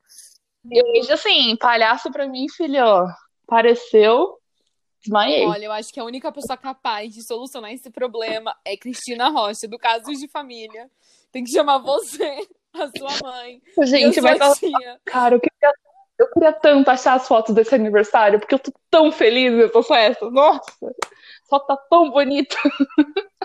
E 0.69 0.83
hoje, 0.83 1.11
assim, 1.11 1.55
palhaço 1.55 2.11
pra 2.11 2.27
mim, 2.27 2.47
filho, 2.49 2.83
ó, 2.83 3.07
pareceu. 3.45 4.37
Desmaiei. 4.99 5.45
Olha, 5.45 5.65
eu 5.65 5.71
acho 5.71 5.93
que 5.93 5.99
a 5.99 6.03
única 6.03 6.31
pessoa 6.31 6.57
capaz 6.57 7.13
de 7.13 7.23
solucionar 7.23 7.71
esse 7.71 7.89
problema 7.89 8.55
é 8.65 8.75
Cristina 8.75 9.29
Rocha, 9.29 9.67
do 9.67 9.77
Casos 9.77 10.19
de 10.19 10.27
Família. 10.27 10.89
Tem 11.31 11.43
que 11.43 11.51
chamar 11.51 11.77
você, 11.77 12.45
a 12.73 12.87
sua 12.97 13.29
mãe, 13.29 13.61
Gente, 13.83 14.19
vai 14.19 14.37
tia. 14.55 14.99
Cara, 15.05 15.35
eu 15.35 15.39
queria, 15.39 15.73
eu 16.19 16.27
queria 16.31 16.51
tanto 16.53 16.89
achar 16.89 17.13
as 17.13 17.27
fotos 17.27 17.53
desse 17.53 17.73
aniversário, 17.73 18.39
porque 18.39 18.55
eu 18.55 18.59
tô 18.59 18.71
tão 18.89 19.11
feliz 19.11 19.53
nessa 19.53 19.83
festa. 19.83 20.29
Nossa, 20.29 20.95
só 21.49 21.59
tá 21.59 21.77
tão 21.89 22.11
bonito. 22.11 22.57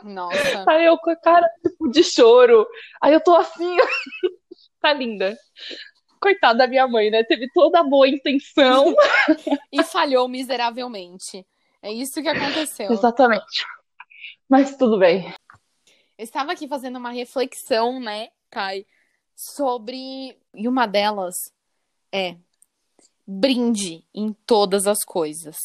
Nossa. 0.03 0.65
Aí 0.69 0.85
eu 0.85 0.99
com 0.99 1.11
a 1.11 1.17
cara 1.17 1.49
tipo, 1.63 1.89
de 1.89 2.03
choro. 2.03 2.67
Aí 3.01 3.13
eu 3.13 3.21
tô 3.21 3.35
assim, 3.35 3.77
tá 4.81 4.93
linda. 4.93 5.37
Coitada 6.21 6.59
da 6.59 6.67
minha 6.67 6.87
mãe, 6.87 7.11
né? 7.11 7.25
Teve 7.25 7.49
toda 7.53 7.81
a 7.81 7.85
boa 7.85 8.09
intenção. 8.09 8.95
E 9.73 9.83
falhou 9.85 10.29
miseravelmente. 10.29 11.47
É 11.81 11.91
isso 11.91 12.23
que 12.23 12.29
aconteceu. 12.29 12.93
Exatamente. 12.93 13.65
Mas 14.49 14.77
tudo 14.77 14.99
bem. 14.99 15.35
Eu 16.19 16.25
estava 16.25 16.53
aqui 16.53 16.69
fazendo 16.69 16.97
uma 16.97 17.11
reflexão, 17.11 17.99
né? 17.99 18.29
Thay, 18.51 18.87
sobre. 19.35 20.39
E 20.55 20.69
uma 20.69 20.87
delas 20.87 21.35
é 22.13 22.37
brinde 23.27 24.05
em 24.15 24.33
todas 24.47 24.87
as 24.87 25.03
coisas. 25.05 25.57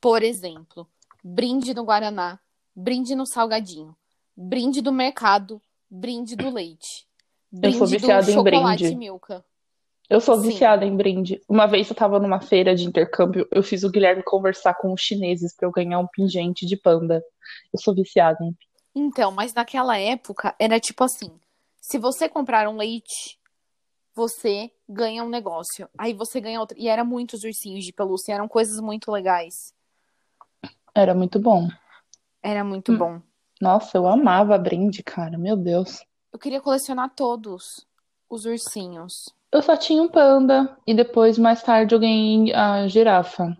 Por 0.00 0.22
exemplo, 0.22 0.88
brinde 1.22 1.74
no 1.74 1.84
Guaraná, 1.84 2.38
brinde 2.74 3.14
no 3.14 3.26
salgadinho, 3.26 3.96
brinde 4.36 4.80
do 4.80 4.92
mercado, 4.92 5.60
brinde 5.90 6.36
do 6.36 6.50
leite. 6.50 7.06
Eu 7.52 7.72
sou 7.72 7.86
Brinde 7.86 7.98
viciada 7.98 8.30
em 8.30 8.42
brinde. 8.42 8.94
Milka. 8.94 9.44
Eu 10.08 10.20
sou 10.20 10.36
Sim. 10.36 10.48
viciada 10.48 10.84
em 10.84 10.96
brinde. 10.96 11.40
Uma 11.48 11.66
vez 11.66 11.88
eu 11.88 11.96
tava 11.96 12.18
numa 12.18 12.40
feira 12.40 12.74
de 12.74 12.84
intercâmbio, 12.84 13.46
eu 13.52 13.62
fiz 13.62 13.84
o 13.84 13.90
Guilherme 13.90 14.22
conversar 14.22 14.74
com 14.74 14.92
os 14.92 15.00
chineses 15.00 15.54
pra 15.54 15.66
eu 15.66 15.72
ganhar 15.72 15.98
um 15.98 16.06
pingente 16.06 16.66
de 16.66 16.76
panda. 16.76 17.22
Eu 17.72 17.80
sou 17.80 17.94
viciada 17.94 18.38
em. 18.44 18.56
Então, 18.94 19.30
mas 19.30 19.54
naquela 19.54 19.96
época 19.98 20.54
era 20.58 20.80
tipo 20.80 21.04
assim: 21.04 21.30
se 21.80 21.98
você 21.98 22.28
comprar 22.28 22.68
um 22.68 22.76
leite, 22.76 23.38
você 24.14 24.70
ganha 24.88 25.24
um 25.24 25.28
negócio. 25.28 25.88
Aí 25.96 26.12
você 26.12 26.40
ganha 26.40 26.60
outro. 26.60 26.76
E 26.78 26.88
era 26.88 27.04
muitos 27.04 27.44
ursinhos 27.44 27.84
de 27.84 27.92
pelúcia, 27.92 28.34
eram 28.34 28.48
coisas 28.48 28.80
muito 28.80 29.10
legais. 29.10 29.72
Era 30.94 31.14
muito 31.14 31.38
bom. 31.38 31.68
Era 32.42 32.64
muito 32.64 32.92
Hum. 32.92 32.98
bom. 32.98 33.20
Nossa, 33.60 33.98
eu 33.98 34.06
amava 34.08 34.56
brinde, 34.58 35.02
cara. 35.02 35.36
Meu 35.36 35.56
Deus. 35.56 36.02
Eu 36.32 36.38
queria 36.38 36.60
colecionar 36.60 37.10
todos 37.14 37.86
os 38.28 38.44
ursinhos. 38.46 39.28
Eu 39.52 39.62
só 39.62 39.76
tinha 39.76 40.02
um 40.02 40.08
panda 40.08 40.76
e 40.86 40.94
depois, 40.94 41.36
mais 41.36 41.62
tarde, 41.62 41.94
eu 41.94 41.98
ganhei 42.00 42.54
a 42.54 42.86
girafa. 42.88 43.56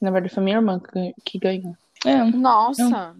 Na 0.00 0.10
verdade, 0.10 0.34
foi 0.34 0.42
minha 0.44 0.56
irmã 0.58 0.80
que 1.24 1.38
ganhou. 1.38 1.74
É. 2.06 2.24
Nossa! 2.24 3.16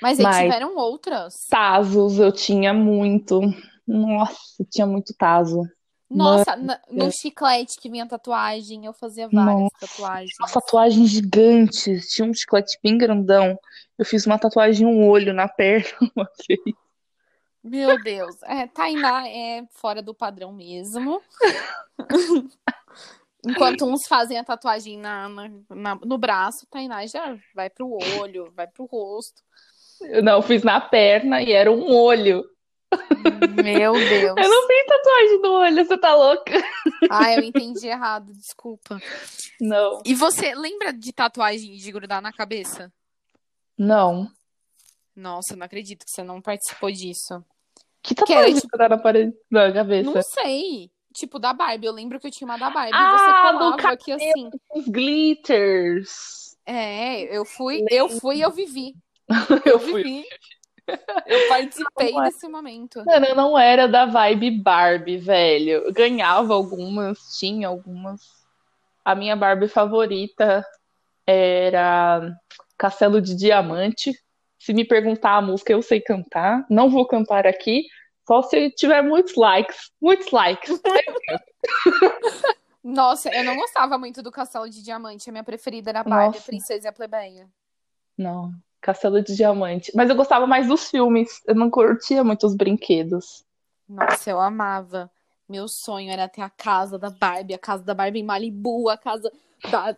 Mas 0.00 0.18
aí 0.20 0.24
Mas- 0.24 0.36
tiveram 0.44 0.76
outras. 0.76 1.46
Tazos 1.50 2.18
eu 2.18 2.30
tinha 2.30 2.72
muito. 2.72 3.40
Nossa, 3.86 4.64
tinha 4.70 4.86
muito 4.86 5.12
tazo. 5.16 5.62
Nossa, 6.10 6.56
no 6.56 6.74
Deus. 6.90 7.14
chiclete 7.14 7.76
que 7.80 7.88
vinha 7.88 8.06
tatuagem, 8.06 8.84
eu 8.84 8.92
fazia 8.92 9.28
várias 9.28 9.60
Nossa. 9.60 9.76
tatuagens. 9.80 10.36
Umas 10.40 10.52
tatuagens 10.52 11.08
gigantes. 11.10 12.08
Tinha 12.10 12.28
um 12.28 12.34
chiclete 12.34 12.78
bem 12.82 12.98
grandão. 12.98 13.56
Eu 13.96 14.04
fiz 14.04 14.26
uma 14.26 14.38
tatuagem, 14.38 14.86
um 14.86 15.08
olho 15.08 15.32
na 15.32 15.46
perna 15.48 15.88
uma 16.16 16.28
vez. 16.48 16.60
Meu 17.62 18.02
Deus. 18.02 18.42
É, 18.44 18.66
Tainá 18.66 19.28
é 19.28 19.62
fora 19.70 20.02
do 20.02 20.14
padrão 20.14 20.52
mesmo. 20.52 21.22
Enquanto 23.46 23.86
uns 23.86 24.06
fazem 24.06 24.36
a 24.38 24.44
tatuagem 24.44 24.98
na, 24.98 25.28
na- 25.70 25.94
no 26.04 26.18
braço, 26.18 26.66
Tainá 26.70 27.06
já 27.06 27.36
vai 27.54 27.70
pro 27.70 27.90
olho, 28.18 28.52
vai 28.54 28.66
pro 28.66 28.84
rosto. 28.84 29.42
Eu 30.02 30.22
não, 30.22 30.34
eu 30.34 30.42
fiz 30.42 30.62
na 30.62 30.80
perna 30.80 31.40
e 31.42 31.52
era 31.52 31.70
um 31.70 31.94
olho. 31.94 32.44
Meu 33.62 33.92
Deus. 33.92 34.36
Eu 34.38 34.48
não 34.48 34.66
fiz 34.66 34.86
tatuagem 34.86 35.40
no 35.42 35.52
olho, 35.52 35.84
você 35.84 35.98
tá 35.98 36.14
louca? 36.14 36.52
Ah, 37.10 37.32
eu 37.34 37.42
entendi 37.42 37.86
errado, 37.86 38.32
desculpa. 38.32 39.00
Não. 39.60 40.02
E 40.04 40.14
você 40.14 40.54
lembra 40.54 40.92
de 40.92 41.12
tatuagem 41.12 41.76
de 41.76 41.92
grudar 41.92 42.20
na 42.22 42.32
cabeça? 42.32 42.92
Não. 43.76 44.28
Nossa, 45.14 45.54
não 45.56 45.64
acredito 45.66 46.04
que 46.04 46.10
você 46.10 46.22
não 46.22 46.40
participou 46.40 46.90
disso. 46.90 47.44
Que 48.02 48.14
tatuagem 48.14 48.54
tipo- 48.54 48.68
você 48.70 48.78
tá 48.78 48.88
na 48.88 48.98
parede 48.98 49.32
da 49.50 49.72
cabeça? 49.72 50.10
Não 50.10 50.22
sei. 50.22 50.90
Tipo, 51.12 51.38
da 51.38 51.52
Barbie. 51.52 51.86
Eu 51.86 51.92
lembro 51.92 52.18
que 52.20 52.26
eu 52.26 52.30
tinha 52.30 52.46
uma 52.48 52.56
da 52.56 52.70
Barbie. 52.70 52.94
Ah, 52.94 53.18
você 53.18 53.52
do 53.52 53.58
colava 53.58 53.88
aqui 53.92 54.12
assim. 54.12 54.50
Os 54.74 54.86
glitters. 54.88 56.56
É, 56.64 57.36
eu 57.36 57.44
fui, 57.44 57.84
eu 57.90 58.08
fui 58.08 58.36
e 58.36 58.40
eu 58.42 58.50
vivi. 58.50 58.94
Eu 59.64 59.72
Eu 59.74 59.78
fui. 59.78 60.24
Eu 61.26 61.48
participei 61.48 62.12
Não 62.12 62.22
desse 62.22 62.48
momento. 62.48 63.04
Mano, 63.04 63.26
eu 63.26 63.34
não 63.34 63.58
era 63.58 63.86
da 63.86 64.06
vibe 64.06 64.62
Barbie, 64.62 65.18
velho. 65.18 65.84
Eu 65.84 65.92
ganhava 65.92 66.54
algumas, 66.54 67.18
tinha 67.38 67.68
algumas. 67.68 68.20
A 69.04 69.14
minha 69.14 69.36
Barbie 69.36 69.68
favorita 69.68 70.64
era 71.26 72.32
Castelo 72.76 73.20
de 73.20 73.34
Diamante. 73.34 74.12
Se 74.58 74.72
me 74.72 74.84
perguntar 74.84 75.36
a 75.36 75.42
música, 75.42 75.72
eu 75.72 75.82
sei 75.82 76.00
cantar. 76.00 76.66
Não 76.68 76.90
vou 76.90 77.06
cantar 77.06 77.46
aqui, 77.46 77.84
só 78.26 78.42
se 78.42 78.70
tiver 78.70 79.02
muitos 79.02 79.34
likes. 79.34 79.90
Muitos 80.00 80.30
likes. 80.30 80.80
Nossa, 82.82 83.28
eu 83.34 83.44
não 83.44 83.56
gostava 83.56 83.98
muito 83.98 84.22
do 84.22 84.30
Castelo 84.30 84.68
de 84.68 84.82
Diamante. 84.82 85.28
A 85.28 85.32
minha 85.32 85.44
preferida 85.44 85.90
era 85.90 86.00
a 86.00 86.04
Barbie, 86.04 86.24
a 86.24 86.26
Nossa. 86.38 86.46
Princesa 86.46 86.86
e 86.86 86.88
a 86.88 86.92
Plebeia. 86.92 87.48
Não, 88.16 88.52
Castelo 88.80 89.22
de 89.22 89.34
Diamante. 89.36 89.92
Mas 89.94 90.08
eu 90.08 90.16
gostava 90.16 90.46
mais 90.46 90.66
dos 90.68 90.90
filmes. 90.90 91.42
Eu 91.46 91.54
não 91.54 91.70
curtia 91.70 92.24
muito 92.24 92.46
os 92.46 92.54
brinquedos. 92.56 93.44
Nossa, 93.88 94.30
eu 94.30 94.40
amava. 94.40 95.10
Meu 95.48 95.66
sonho 95.68 96.10
era 96.10 96.28
ter 96.28 96.42
a 96.42 96.50
casa 96.50 96.98
da 96.98 97.10
Barbie, 97.10 97.54
a 97.54 97.58
casa 97.58 97.82
da 97.82 97.92
Barbie 97.92 98.20
em 98.20 98.24
Malibu, 98.24 98.88
a 98.88 98.96
casa 98.96 99.30
da 99.70 99.96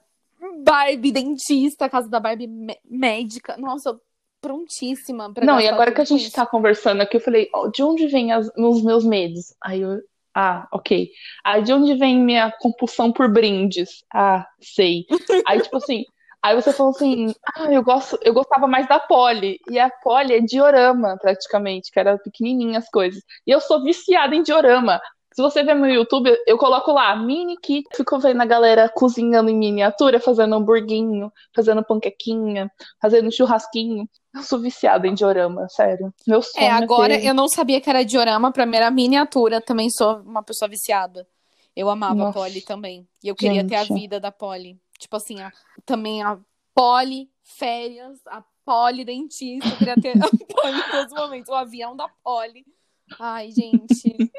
Barbie 0.64 1.12
dentista, 1.12 1.84
a 1.84 1.90
casa 1.90 2.08
da 2.08 2.18
Barbie 2.18 2.46
mé- 2.46 2.80
médica. 2.84 3.56
Nossa, 3.58 3.90
eu 3.90 4.00
prontíssima 4.40 5.32
pra 5.32 5.46
Não, 5.46 5.60
e 5.60 5.68
agora 5.68 5.92
que 5.92 6.00
a 6.00 6.04
gente 6.04 6.24
isso. 6.26 6.34
tá 6.34 6.44
conversando 6.44 7.00
aqui, 7.00 7.16
eu 7.16 7.20
falei, 7.20 7.48
ó, 7.54 7.68
de 7.68 7.82
onde 7.82 8.06
vem 8.08 8.32
as- 8.32 8.50
os 8.56 8.82
meus 8.82 9.04
medos? 9.04 9.54
Aí 9.62 9.80
eu, 9.80 10.00
ah, 10.34 10.66
ok. 10.72 11.10
Aí 11.44 11.62
de 11.62 11.72
onde 11.72 11.94
vem 11.94 12.18
minha 12.18 12.50
compulsão 12.58 13.12
por 13.12 13.30
brindes? 13.30 14.02
Ah, 14.12 14.46
sei. 14.60 15.06
Aí, 15.46 15.60
tipo 15.60 15.76
assim, 15.76 16.04
aí 16.42 16.54
você 16.54 16.72
falou 16.72 16.90
assim, 16.90 17.34
ah, 17.56 17.72
eu 17.72 17.82
gosto, 17.82 18.18
eu 18.22 18.34
gostava 18.34 18.66
mais 18.66 18.86
da 18.88 18.98
Polly. 18.98 19.58
E 19.70 19.78
a 19.78 19.88
Polly 19.88 20.34
é 20.34 20.40
diorama, 20.40 21.16
praticamente, 21.20 21.90
que 21.90 21.98
era 22.00 22.18
pequenininha 22.18 22.78
as 22.78 22.88
coisas. 22.88 23.22
E 23.46 23.50
eu 23.50 23.60
sou 23.60 23.82
viciada 23.82 24.34
em 24.34 24.42
diorama. 24.42 25.00
Se 25.34 25.40
você 25.40 25.62
ver 25.64 25.74
meu 25.74 25.90
YouTube, 25.90 26.30
eu 26.46 26.58
coloco 26.58 26.92
lá, 26.92 27.16
mini 27.16 27.56
kit. 27.56 27.88
Fico 27.96 28.18
vendo 28.18 28.42
a 28.42 28.44
galera 28.44 28.86
cozinhando 28.90 29.48
em 29.48 29.56
miniatura, 29.56 30.20
fazendo 30.20 30.54
hamburguinho, 30.54 31.32
fazendo 31.54 31.82
panquequinha, 31.82 32.70
fazendo 33.00 33.32
churrasquinho. 33.32 34.06
Eu 34.34 34.42
sou 34.42 34.58
viciada 34.58 35.06
em 35.06 35.14
diorama, 35.14 35.66
sério. 35.70 36.12
Meu 36.26 36.42
sonho 36.42 36.66
É, 36.66 36.70
agora 36.70 37.18
ter- 37.18 37.26
eu 37.26 37.32
não 37.32 37.48
sabia 37.48 37.80
que 37.80 37.88
era 37.88 38.04
diorama, 38.04 38.52
pra 38.52 38.66
mim 38.66 38.76
era 38.76 38.90
miniatura. 38.90 39.58
Também 39.58 39.88
sou 39.88 40.16
uma 40.20 40.42
pessoa 40.42 40.68
viciada. 40.68 41.26
Eu 41.74 41.88
amava 41.88 42.12
a 42.12 42.24
Nossa. 42.26 42.38
Polly 42.38 42.60
também. 42.60 43.08
E 43.24 43.28
eu 43.28 43.34
queria 43.34 43.66
ter 43.66 43.76
a 43.76 43.84
Gente. 43.84 43.98
vida 44.00 44.20
da 44.20 44.30
Polly. 44.30 44.76
Tipo 45.02 45.16
assim, 45.16 45.40
a- 45.40 45.52
também 45.84 46.22
a 46.22 46.38
Polly 46.74 47.28
férias, 47.42 48.20
a 48.26 48.42
Polly 48.64 49.04
dentista. 49.04 49.68
Eu 49.74 49.76
queria 49.78 49.96
ter 49.96 50.12
a 50.22 50.28
Polly 50.28 50.78
em 50.78 50.90
todos 50.90 51.12
os 51.12 51.18
momentos. 51.18 51.48
O 51.50 51.54
avião 51.54 51.94
da 51.96 52.08
Polly. 52.22 52.64
Ai, 53.18 53.50
gente. 53.50 54.30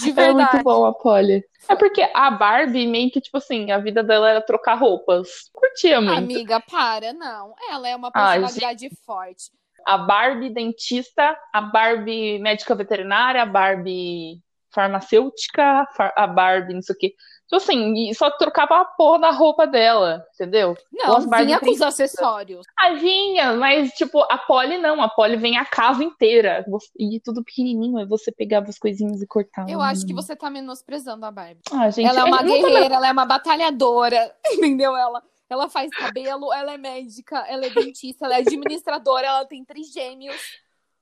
De 0.00 0.10
É 0.10 0.12
verdade. 0.12 0.52
muito 0.52 0.64
bom 0.64 0.84
a 0.84 0.92
Polly. 0.92 1.42
É 1.68 1.76
porque 1.76 2.02
a 2.14 2.30
Barbie, 2.30 2.86
meio 2.86 3.10
que, 3.10 3.20
tipo 3.20 3.38
assim, 3.38 3.70
a 3.70 3.78
vida 3.78 4.02
dela 4.02 4.28
era 4.28 4.40
trocar 4.42 4.74
roupas. 4.74 5.48
Curtia 5.52 6.00
muito. 6.00 6.18
Amiga, 6.18 6.60
para, 6.60 7.12
não. 7.12 7.54
Ela 7.70 7.88
é 7.88 7.96
uma 7.96 8.10
Ai, 8.12 8.40
personalidade 8.40 8.90
forte. 9.06 9.50
A 9.86 9.96
Barbie 9.98 10.50
dentista, 10.50 11.36
a 11.52 11.60
Barbie 11.60 12.38
médica 12.38 12.74
veterinária, 12.74 13.42
a 13.42 13.46
Barbie 13.46 14.42
farmacêutica, 14.70 15.86
far- 15.96 16.12
a 16.16 16.26
Barbie 16.26 16.74
não 16.74 16.82
sei 16.82 16.94
o 16.94 16.98
quê. 16.98 17.14
Tipo 17.52 17.56
assim, 17.56 18.14
só 18.14 18.30
trocava 18.30 18.80
a 18.80 18.84
porra 18.86 19.18
da 19.18 19.30
roupa 19.30 19.66
dela, 19.66 20.24
entendeu? 20.34 20.74
Não, 20.90 21.20
vinha 21.20 21.60
com 21.60 21.70
os 21.70 21.82
acessórios. 21.82 22.64
Ah, 22.78 22.94
vinha, 22.94 23.52
mas 23.52 23.90
tipo, 23.90 24.22
a 24.22 24.38
Polly 24.38 24.78
não, 24.78 25.02
a 25.02 25.10
Polly 25.10 25.36
vem 25.36 25.58
a 25.58 25.64
casa 25.66 26.02
inteira. 26.02 26.64
E 26.98 27.20
tudo 27.20 27.44
pequenininho, 27.44 27.98
aí 27.98 28.06
você 28.06 28.32
pegava 28.32 28.70
as 28.70 28.78
coisinhas 28.78 29.20
e 29.20 29.26
cortava. 29.26 29.70
Eu 29.70 29.82
acho 29.82 30.06
que 30.06 30.14
você 30.14 30.34
tá 30.34 30.48
menosprezando 30.48 31.26
a 31.26 31.30
Barbie. 31.30 31.60
Ah, 31.70 31.90
gente, 31.90 32.08
ela 32.08 32.20
é 32.20 32.24
uma 32.24 32.42
guerreira, 32.42 32.94
ela 32.94 33.08
é 33.08 33.12
uma 33.12 33.26
batalhadora, 33.26 34.34
entendeu? 34.50 34.96
Ela, 34.96 35.22
ela 35.50 35.68
faz 35.68 35.90
cabelo, 35.90 36.54
ela 36.54 36.72
é 36.72 36.78
médica, 36.78 37.44
ela 37.46 37.66
é 37.66 37.68
dentista, 37.68 38.24
ela 38.24 38.36
é 38.36 38.38
administradora, 38.38 39.26
ela 39.26 39.44
tem 39.44 39.62
trigêmeos, 39.62 40.40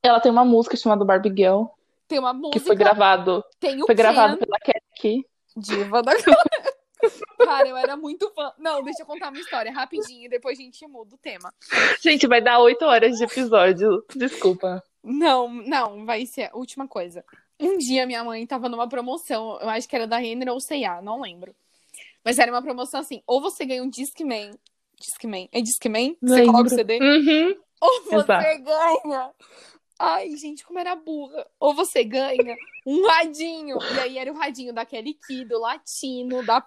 Ela 0.02 0.18
tem 0.18 0.32
uma 0.32 0.44
música 0.44 0.76
chamada 0.76 1.04
Barbie 1.04 1.28
Girl, 1.28 1.66
tem 2.08 2.18
uma 2.18 2.34
que 2.34 2.40
música, 2.40 2.60
foi 2.66 2.74
gravado, 2.74 3.44
tem 3.60 3.80
o 3.80 3.86
foi 3.86 3.94
gravado 3.94 4.36
Ken, 4.36 4.44
pela 4.44 4.58
Cat 4.58 5.24
diva 5.56 6.02
da... 6.02 6.12
Cara, 7.38 7.66
eu 7.66 7.76
era 7.76 7.96
muito 7.96 8.30
fã. 8.34 8.52
Não, 8.58 8.82
deixa 8.82 9.02
eu 9.02 9.06
contar 9.06 9.30
uma 9.30 9.40
história 9.40 9.72
rapidinho 9.72 10.28
depois 10.28 10.58
a 10.58 10.62
gente 10.62 10.86
muda 10.86 11.14
o 11.14 11.18
tema. 11.18 11.52
Gente, 12.02 12.26
vai 12.26 12.42
dar 12.42 12.58
oito 12.60 12.84
horas 12.84 13.16
de 13.16 13.24
episódio. 13.24 14.04
Desculpa. 14.14 14.82
Não, 15.02 15.48
não, 15.48 16.04
vai 16.04 16.26
ser 16.26 16.50
a 16.52 16.56
última 16.56 16.86
coisa. 16.86 17.24
Um 17.58 17.78
dia 17.78 18.06
minha 18.06 18.22
mãe 18.22 18.46
tava 18.46 18.68
numa 18.68 18.88
promoção, 18.88 19.58
eu 19.60 19.68
acho 19.68 19.88
que 19.88 19.96
era 19.96 20.06
da 20.06 20.18
Renner 20.18 20.48
ou 20.50 20.60
C&A, 20.60 21.00
não 21.00 21.20
lembro. 21.20 21.54
Mas 22.24 22.38
era 22.38 22.52
uma 22.52 22.62
promoção 22.62 23.00
assim, 23.00 23.22
ou 23.26 23.40
você 23.40 23.64
ganha 23.64 23.82
um 23.82 23.88
Discman, 23.88 24.50
Discman, 25.00 25.48
é 25.50 25.60
Discman? 25.62 26.16
Você 26.20 26.44
coloca 26.44 26.66
o 26.66 26.68
CD? 26.68 26.98
Uhum. 27.00 27.56
Ou 27.80 28.02
você 28.04 28.16
Exato. 28.16 28.62
ganha. 28.62 29.30
Ai, 30.02 30.34
gente, 30.36 30.64
como 30.64 30.78
era 30.78 30.96
burra. 30.96 31.46
Ou 31.60 31.74
você 31.74 32.02
ganha 32.02 32.56
um 32.86 33.06
radinho. 33.06 33.76
E 33.94 34.00
aí 34.00 34.18
era 34.18 34.32
o 34.32 34.34
radinho 34.36 34.72
da 34.72 34.86
Kelly 34.86 35.14
Key, 35.26 35.44
do 35.44 35.58
Latino, 35.60 36.42
da, 36.44 36.66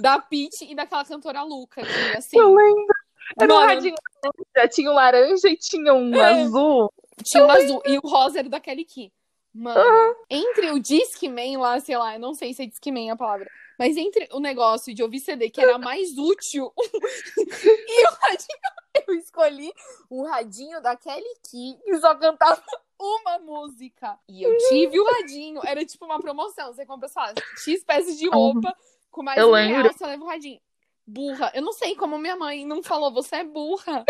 da 0.00 0.20
Peach 0.20 0.64
e 0.70 0.74
daquela 0.74 1.04
cantora 1.04 1.42
Luca. 1.42 1.82
Que, 1.82 2.16
assim, 2.16 2.38
Eu 2.38 2.54
lembro. 2.54 2.94
Era 3.40 3.52
um 3.52 3.56
Mano. 3.56 3.66
radinho 3.68 3.94
laranja, 4.24 4.68
tinha 4.72 4.90
um 4.90 4.94
laranja 4.94 5.48
e 5.48 5.56
tinha 5.56 5.92
um 5.94 6.14
É. 6.14 6.42
azul. 6.42 6.92
tinha 7.24 7.44
um 7.44 7.50
azul. 7.50 7.82
E 7.86 7.98
o 7.98 8.00
rosa 8.08 8.38
era 8.38 8.48
da 8.48 8.60
Kelly 8.60 8.84
Key. 8.84 9.12
Mano, 9.52 10.14
entre 10.30 10.70
o 10.70 10.78
Discman 10.78 11.58
lá, 11.58 11.80
sei 11.80 11.96
lá, 11.96 12.14
eu 12.14 12.20
não 12.20 12.34
sei 12.34 12.54
se 12.54 12.62
é 12.62 12.66
Discman 12.66 13.10
a 13.10 13.16
palavra, 13.16 13.50
mas 13.80 13.96
entre 13.96 14.28
o 14.32 14.40
negócio 14.40 14.92
de 14.92 15.02
ouvir 15.02 15.20
CD, 15.20 15.48
que 15.48 15.58
era 15.58 15.78
mais 15.78 16.18
útil, 16.18 16.70
e 16.76 18.06
o 18.06 18.10
radinho, 18.10 19.06
eu 19.08 19.14
escolhi 19.14 19.72
o 20.10 20.22
radinho 20.22 20.82
da 20.82 20.94
Kelly 20.94 21.24
Key, 21.50 21.78
que 21.82 21.98
só 21.98 22.14
cantava 22.14 22.62
uma 23.00 23.38
música. 23.38 24.18
E 24.28 24.42
eu 24.42 24.54
tive 24.68 25.00
o 25.00 25.10
radinho, 25.10 25.62
era 25.64 25.82
tipo 25.82 26.04
uma 26.04 26.20
promoção, 26.20 26.74
você 26.74 26.84
compra, 26.84 27.08
sei 27.08 27.22
lá, 27.22 27.32
X 27.56 27.82
peças 27.82 28.18
de 28.18 28.28
roupa, 28.28 28.76
com 29.10 29.22
mais 29.22 29.38
Eu 29.38 29.48
um 29.48 29.52
lembro. 29.52 29.80
real, 29.80 29.94
você 29.94 30.04
leva 30.04 30.24
o 30.24 30.28
radinho. 30.28 30.60
Burra, 31.06 31.50
eu 31.54 31.62
não 31.62 31.72
sei 31.72 31.96
como 31.96 32.18
minha 32.18 32.36
mãe 32.36 32.66
não 32.66 32.82
falou, 32.82 33.10
você 33.10 33.36
é 33.36 33.44
burra. 33.44 34.04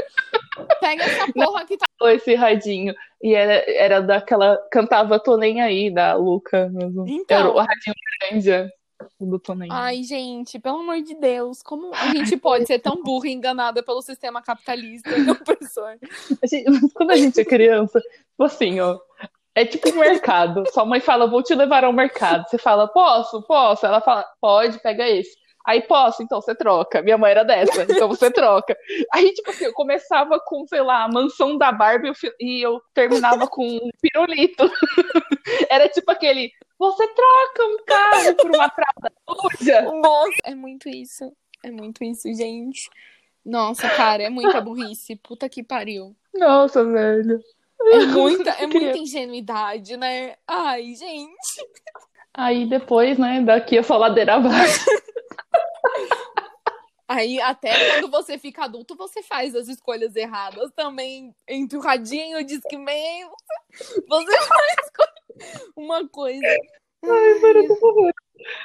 Pega 0.80 1.04
essa 1.04 1.32
porra 1.32 1.64
que 1.64 1.76
tá 1.76 1.86
Esse 2.12 2.34
radinho. 2.34 2.92
E 3.22 3.34
era, 3.34 3.64
era 3.70 4.02
daquela. 4.02 4.58
Cantava 4.70 5.18
Tô 5.18 5.36
Nem 5.36 5.62
Aí, 5.62 5.90
da 5.90 6.14
Luca 6.14 6.68
mesmo. 6.68 7.06
Então. 7.08 7.38
Era 7.38 7.48
o 7.48 7.56
radinho 7.56 7.94
grande 8.20 8.70
do. 9.20 9.40
Ai, 9.70 10.02
gente, 10.02 10.58
pelo 10.58 10.78
amor 10.80 11.00
de 11.02 11.14
Deus, 11.14 11.62
como 11.62 11.92
a 11.94 12.08
gente 12.14 12.36
pode 12.36 12.66
ser 12.66 12.78
tão 12.78 13.02
burra 13.02 13.28
e 13.28 13.32
enganada 13.32 13.82
pelo 13.82 14.02
sistema 14.02 14.42
capitalista 14.42 15.10
e 15.16 15.30
opressor? 15.30 15.96
A 16.42 16.46
gente- 16.46 16.92
quando 16.94 17.10
a 17.10 17.16
gente 17.16 17.40
é 17.40 17.44
criança, 17.44 18.00
tipo 18.00 18.44
assim, 18.44 18.80
ó. 18.80 18.98
É 19.54 19.64
tipo 19.64 19.90
um 19.90 19.98
mercado. 19.98 20.62
Sua 20.72 20.84
mãe 20.84 21.00
fala, 21.00 21.26
vou 21.28 21.42
te 21.42 21.54
levar 21.54 21.82
ao 21.84 21.92
mercado. 21.92 22.48
Você 22.48 22.56
fala, 22.56 22.86
posso? 22.86 23.42
Posso? 23.42 23.84
Ela 23.84 24.00
fala, 24.00 24.24
pode, 24.40 24.78
pega 24.80 25.08
esse. 25.08 25.36
Aí, 25.66 25.82
posso? 25.82 26.22
Então 26.22 26.40
você 26.40 26.54
troca. 26.54 27.02
Minha 27.02 27.18
mãe 27.18 27.32
era 27.32 27.44
dessa, 27.44 27.82
então 27.82 28.08
você 28.08 28.30
troca. 28.32 28.76
Aí, 29.12 29.32
tipo 29.34 29.50
assim, 29.50 29.64
eu 29.64 29.72
começava 29.72 30.38
com, 30.40 30.64
sei 30.66 30.80
lá, 30.80 31.04
a 31.04 31.08
mansão 31.08 31.58
da 31.58 31.70
Barbie 31.72 32.12
e 32.40 32.62
eu 32.64 32.80
terminava 32.94 33.46
com 33.48 33.66
um 33.66 33.90
pirulito. 34.00 34.70
Era 35.68 35.88
tipo 35.88 36.10
aquele, 36.10 36.50
você 36.80 37.06
troca 37.08 37.64
um 37.66 37.76
carro 37.84 38.34
por 38.36 38.50
uma 38.56 38.70
fralda 38.70 39.12
suja. 39.28 39.82
Nossa, 40.00 40.36
é 40.44 40.54
muito 40.54 40.88
isso. 40.88 41.30
É 41.62 41.70
muito 41.70 42.02
isso, 42.02 42.32
gente. 42.32 42.88
Nossa, 43.44 43.86
cara, 43.90 44.22
é 44.22 44.30
muita 44.30 44.62
burrice. 44.62 45.14
Puta 45.16 45.46
que 45.46 45.62
pariu. 45.62 46.16
Nossa, 46.34 46.82
velho. 46.82 47.38
É 47.82 47.98
muita, 48.06 48.50
é 48.52 48.64
muita 48.66 48.96
ingenuidade, 48.96 49.94
né? 49.98 50.36
Ai, 50.48 50.94
gente. 50.94 51.68
Aí 52.32 52.66
depois, 52.66 53.18
né, 53.18 53.42
daqui 53.42 53.76
é 53.76 53.82
só 53.82 53.98
ladeira 53.98 54.36
abaixo. 54.36 54.86
Aí, 57.06 57.40
até 57.40 57.72
quando 58.00 58.08
você 58.08 58.38
fica 58.38 58.64
adulto, 58.64 58.94
você 58.94 59.20
faz 59.20 59.52
as 59.56 59.66
escolhas 59.66 60.14
erradas 60.14 60.70
também. 60.76 61.34
Entre 61.48 61.76
o 61.76 61.80
radinho 61.80 62.38
o 62.38 62.44
Discman, 62.44 63.28
você 64.08 64.38
faz 64.46 64.90
uma 65.76 66.08
coisa. 66.08 66.40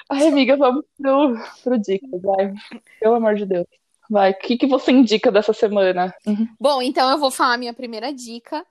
Ai, 0.10 0.28
amiga, 0.28 0.58
vamos 0.58 0.86
pro, 0.98 1.36
pro 1.64 1.78
dicas, 1.78 2.22
vai. 2.22 2.54
Pelo 3.00 3.16
amor 3.16 3.36
de 3.36 3.46
Deus. 3.46 3.66
Vai, 4.10 4.32
o 4.32 4.38
que, 4.38 4.58
que 4.58 4.68
você 4.68 4.92
indica 4.92 5.32
dessa 5.32 5.54
semana? 5.54 6.14
Bom, 6.60 6.82
então 6.82 7.10
eu 7.10 7.18
vou 7.18 7.32
falar 7.32 7.56
a 7.56 7.58
minha 7.58 7.74
primeira 7.74 8.14
dica, 8.14 8.66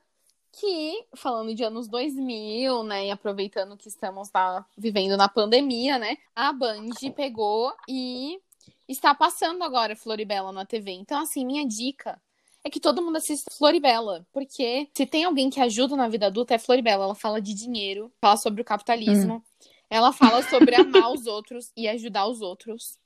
que, 0.53 1.05
falando 1.15 1.53
de 1.53 1.63
anos 1.63 1.87
2000, 1.89 2.83
né, 2.83 3.07
e 3.07 3.11
aproveitando 3.11 3.75
que 3.75 3.89
estamos 3.89 4.29
lá 4.33 4.65
vivendo 4.77 5.17
na 5.17 5.27
pandemia, 5.27 5.99
né, 5.99 6.17
a 6.33 6.53
Band 6.53 6.91
pegou 7.13 7.73
e 7.89 8.39
está 8.87 9.13
passando 9.13 9.63
agora 9.63 9.95
Floribela 9.95 10.51
na 10.53 10.65
TV. 10.65 10.91
Então, 10.91 11.21
assim, 11.21 11.45
minha 11.45 11.67
dica 11.67 12.19
é 12.65 12.69
que 12.69 12.79
todo 12.79 12.99
mundo 12.99 13.17
assista 13.17 13.53
Floribela, 13.55 14.25
porque 14.33 14.89
se 14.91 15.05
tem 15.05 15.23
alguém 15.23 15.51
que 15.51 15.61
ajuda 15.61 15.95
na 15.95 16.09
vida 16.09 16.25
adulta 16.25 16.55
é 16.55 16.57
Floribela. 16.57 17.03
Ela 17.03 17.13
fala 17.13 17.39
de 17.39 17.53
dinheiro, 17.53 18.11
fala 18.19 18.35
sobre 18.37 18.59
o 18.59 18.65
capitalismo, 18.65 19.43
ela 19.87 20.11
fala 20.11 20.41
sobre 20.49 20.73
amar 20.73 21.13
os 21.13 21.27
outros 21.27 21.71
e 21.77 21.87
ajudar 21.87 22.25
os 22.25 22.41
outros, 22.41 22.97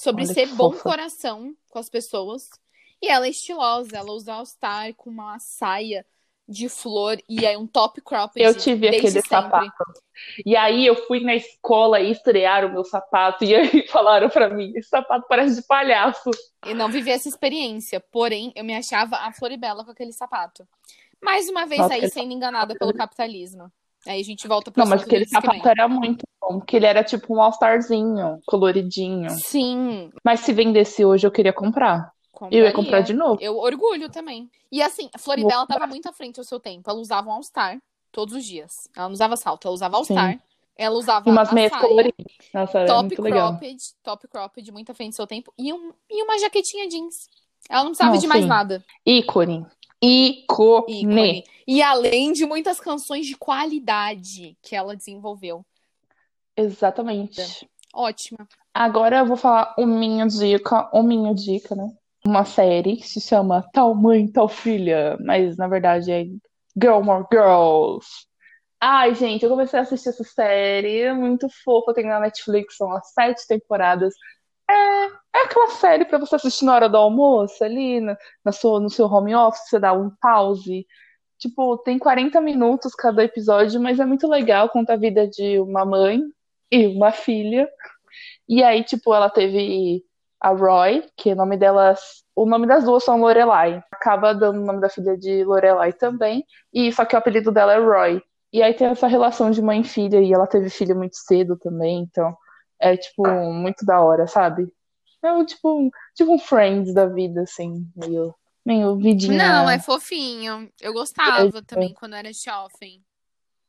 sobre 0.00 0.24
Olha 0.24 0.32
ser 0.32 0.46
bom 0.54 0.72
fofa. 0.72 0.82
coração 0.82 1.54
com 1.68 1.78
as 1.78 1.90
pessoas. 1.90 2.48
E 3.02 3.06
ela 3.06 3.26
é 3.26 3.30
estilosa, 3.30 3.94
ela 3.94 4.10
usa 4.10 4.32
All-Star 4.32 4.94
com 4.94 5.10
uma 5.10 5.38
saia 5.38 6.06
de 6.46 6.68
flor 6.68 7.18
e 7.28 7.46
aí 7.46 7.56
um 7.56 7.66
top 7.66 8.00
cropped. 8.00 8.42
Eu 8.42 8.54
tive 8.54 8.88
aquele 8.88 9.10
sempre. 9.10 9.28
sapato. 9.28 9.84
E 10.44 10.56
aí 10.56 10.86
eu 10.86 10.94
fui 11.06 11.20
na 11.20 11.34
escola 11.34 12.00
e 12.00 12.10
estrearam 12.10 12.68
o 12.68 12.72
meu 12.72 12.84
sapato. 12.84 13.44
E 13.44 13.54
aí 13.56 13.86
falaram 13.88 14.28
pra 14.28 14.48
mim, 14.48 14.72
esse 14.76 14.88
sapato 14.88 15.26
parece 15.28 15.56
de 15.56 15.66
palhaço. 15.66 16.30
Eu 16.66 16.74
não 16.74 16.88
vivi 16.88 17.10
essa 17.10 17.28
experiência, 17.28 18.02
porém 18.12 18.52
eu 18.54 18.64
me 18.64 18.74
achava 18.74 19.16
a 19.16 19.32
Floribela 19.32 19.84
com 19.84 19.90
aquele 19.90 20.12
sapato. 20.12 20.66
Mais 21.22 21.48
uma 21.48 21.66
vez 21.66 21.80
Nossa, 21.80 21.94
aí 21.94 22.10
sendo 22.10 22.32
enganada 22.32 22.74
pelo 22.74 22.92
capitalismo. 22.92 23.70
Aí 24.06 24.20
a 24.20 24.24
gente 24.24 24.46
volta 24.46 24.70
pro 24.70 24.82
Não, 24.82 24.88
mas 24.88 25.02
aquele 25.02 25.26
sapato 25.26 25.66
era 25.66 25.88
muito 25.88 26.26
bom. 26.40 26.58
Porque 26.58 26.76
ele 26.76 26.86
era 26.86 27.02
tipo 27.02 27.34
um 27.34 27.40
all-starzinho, 27.40 28.38
coloridinho. 28.46 29.30
Sim, 29.30 30.12
Mas 30.22 30.40
se 30.40 30.52
vendesse 30.52 31.04
hoje, 31.04 31.26
eu 31.26 31.30
queria 31.30 31.54
comprar. 31.54 32.12
Eu 32.50 32.64
ia 32.64 32.72
comprar 32.72 33.00
de 33.00 33.12
novo. 33.12 33.40
Eu 33.40 33.56
orgulho 33.56 34.08
também. 34.10 34.50
E 34.70 34.82
assim, 34.82 35.08
a 35.12 35.18
Floribela 35.18 35.66
tava 35.66 35.86
muito 35.86 36.08
à 36.08 36.12
frente 36.12 36.38
ao 36.38 36.44
seu 36.44 36.58
tempo. 36.60 36.88
Ela 36.90 36.98
usava 36.98 37.28
um 37.28 37.32
All-Star 37.32 37.80
todos 38.10 38.34
os 38.34 38.44
dias. 38.44 38.88
Ela 38.96 39.06
não 39.08 39.14
usava 39.14 39.36
salto, 39.36 39.66
ela 39.66 39.74
usava 39.74 39.96
All-Star. 39.96 40.40
Ela 40.76 40.96
usava 40.96 41.28
E 41.28 41.32
umas 41.32 41.52
meias 41.52 41.70
saia, 41.70 41.82
coloridas. 41.82 42.26
Nossa, 42.52 42.78
era 42.80 42.88
top 42.88 43.02
muito 43.02 43.22
legal. 43.22 43.50
cropped, 43.50 43.94
top 44.02 44.28
cropped, 44.28 44.72
muito 44.72 44.90
à 44.90 44.94
frente 44.94 45.10
do 45.10 45.16
seu 45.16 45.26
tempo. 45.26 45.52
E, 45.56 45.72
um, 45.72 45.92
e 46.10 46.22
uma 46.22 46.38
jaquetinha 46.38 46.88
jeans. 46.88 47.28
Ela 47.68 47.84
não 47.84 47.90
precisava 47.90 48.12
Não, 48.12 48.20
de 48.20 48.26
mais 48.26 48.42
sim. 48.42 48.48
nada. 48.48 48.84
Ícone. 49.06 49.64
Ícone. 50.02 50.84
ícone. 51.00 51.44
E 51.66 51.80
além 51.80 52.32
de 52.32 52.44
muitas 52.44 52.80
canções 52.80 53.26
de 53.26 53.36
qualidade 53.36 54.56
que 54.60 54.74
ela 54.74 54.96
desenvolveu. 54.96 55.64
Exatamente. 56.56 57.68
Ótima. 57.92 58.48
Agora 58.72 59.18
eu 59.18 59.26
vou 59.26 59.36
falar 59.36 59.74
o 59.78 59.86
minha 59.86 60.26
dica, 60.26 60.90
o 60.92 61.02
minha 61.02 61.32
dica, 61.32 61.74
né? 61.76 61.96
Uma 62.26 62.44
série 62.44 62.96
que 62.96 63.06
se 63.06 63.20
chama 63.20 63.68
Tal 63.72 63.94
Mãe, 63.94 64.26
Tal 64.26 64.48
Filha, 64.48 65.16
mas 65.20 65.56
na 65.58 65.68
verdade 65.68 66.10
é 66.10 66.24
Girl 66.80 67.02
More 67.02 67.26
Girls. 67.30 68.06
Ai, 68.80 69.14
gente, 69.14 69.42
eu 69.44 69.50
comecei 69.50 69.78
a 69.78 69.82
assistir 69.82 70.08
essa 70.08 70.24
série, 70.24 71.00
é 71.02 71.12
muito 71.12 71.48
fofa, 71.64 71.94
tem 71.94 72.06
na 72.06 72.20
Netflix, 72.20 72.76
são 72.76 72.92
as 72.92 73.12
sete 73.12 73.46
temporadas. 73.46 74.14
É, 74.70 74.74
é 75.38 75.44
aquela 75.44 75.70
série 75.70 76.04
pra 76.04 76.18
você 76.18 76.36
assistir 76.36 76.64
na 76.64 76.74
hora 76.74 76.88
do 76.88 76.96
almoço, 76.96 77.62
ali 77.62 78.00
na 78.44 78.52
sua, 78.52 78.80
no 78.80 78.90
seu 78.90 79.06
home 79.06 79.34
office, 79.34 79.68
você 79.68 79.78
dá 79.78 79.92
um 79.92 80.10
pause. 80.20 80.86
Tipo, 81.38 81.78
tem 81.78 81.98
40 81.98 82.40
minutos 82.40 82.94
cada 82.94 83.24
episódio, 83.24 83.80
mas 83.80 84.00
é 84.00 84.06
muito 84.06 84.26
legal, 84.28 84.68
conta 84.70 84.94
a 84.94 84.96
vida 84.96 85.28
de 85.28 85.58
uma 85.60 85.84
mãe 85.84 86.22
e 86.70 86.86
uma 86.86 87.12
filha. 87.12 87.68
E 88.48 88.62
aí, 88.62 88.84
tipo, 88.84 89.14
ela 89.14 89.30
teve 89.30 90.04
a 90.44 90.50
Roy, 90.50 91.02
que 91.16 91.32
o 91.32 91.36
nome 91.36 91.56
delas. 91.56 92.22
O 92.36 92.44
nome 92.44 92.66
das 92.66 92.84
duas 92.84 93.02
são 93.02 93.18
Lorelai. 93.18 93.82
Acaba 93.90 94.34
dando 94.34 94.60
o 94.60 94.64
nome 94.64 94.80
da 94.80 94.90
filha 94.90 95.16
de 95.16 95.42
Lorelai 95.44 95.92
também. 95.92 96.44
E 96.72 96.92
só 96.92 97.04
que 97.06 97.14
o 97.14 97.18
apelido 97.18 97.50
dela 97.50 97.72
é 97.72 97.78
Roy. 97.78 98.22
E 98.52 98.62
aí 98.62 98.74
tem 98.74 98.88
essa 98.88 99.06
relação 99.06 99.50
de 99.50 99.62
mãe 99.62 99.80
e 99.80 99.84
filha, 99.84 100.20
e 100.20 100.32
ela 100.32 100.46
teve 100.46 100.68
filho 100.68 100.94
muito 100.94 101.16
cedo 101.16 101.56
também, 101.56 102.00
então 102.00 102.36
é, 102.78 102.96
tipo, 102.96 103.26
muito 103.52 103.84
da 103.84 104.00
hora, 104.00 104.26
sabe? 104.26 104.70
É 105.24 105.32
o 105.32 105.44
tipo, 105.44 105.72
um- 105.72 105.90
tipo 106.14 106.32
um 106.34 106.38
Friends 106.38 106.92
da 106.92 107.06
vida, 107.06 107.42
assim, 107.42 107.84
meio, 107.96 108.34
meio 108.64 108.96
vidinha. 108.96 109.38
Não, 109.38 109.70
é 109.70 109.78
fofinho. 109.78 110.70
Eu 110.80 110.92
gostava 110.92 111.62
também 111.62 111.94
quando 111.94 112.14
era 112.14 112.30
shopping. 112.32 113.02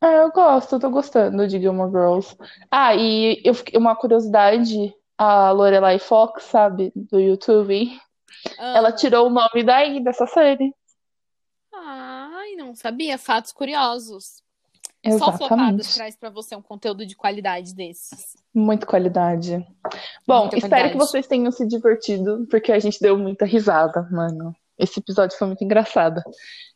É, 0.03 0.19
eu 0.19 0.31
gosto, 0.31 0.75
eu 0.75 0.79
tô 0.79 0.89
gostando 0.89 1.47
de 1.47 1.59
Gilmore 1.59 1.89
Girls. 1.89 2.35
Ah, 2.69 2.93
e 2.93 3.41
eu 3.43 3.55
uma 3.79 3.95
curiosidade, 3.95 4.93
a 5.17 5.51
Lorelai 5.51 5.99
Fox, 5.99 6.43
sabe, 6.43 6.91
do 6.95 7.19
YouTube, 7.19 7.89
ela 8.57 8.89
Ah. 8.89 8.91
tirou 8.91 9.27
o 9.27 9.29
nome 9.29 9.63
daí, 9.63 10.03
dessa 10.03 10.25
série. 10.27 10.73
Ai, 11.73 12.55
não 12.55 12.75
sabia. 12.75 13.17
Fatos 13.17 13.51
curiosos. 13.51 14.43
Só 15.19 15.29
o 15.29 15.37
Flopadas 15.37 15.49
Exatamente. 15.51 15.93
traz 15.95 16.15
pra 16.15 16.29
você 16.31 16.55
um 16.55 16.61
conteúdo 16.63 17.05
de 17.05 17.15
qualidade 17.15 17.75
desses. 17.75 18.35
Muita 18.53 18.87
qualidade. 18.87 19.63
Bom, 20.25 20.41
Muita 20.41 20.55
espero 20.57 20.69
qualidade. 20.71 20.91
que 20.93 20.97
vocês 20.97 21.27
tenham 21.27 21.51
se 21.51 21.67
divertido, 21.67 22.47
porque 22.49 22.71
a 22.71 22.79
gente 22.79 22.99
deu 22.99 23.15
muita 23.15 23.45
risada, 23.45 24.07
mano. 24.11 24.55
Esse 24.79 24.99
episódio 24.99 25.37
foi 25.37 25.45
muito 25.47 25.63
engraçado. 25.63 26.21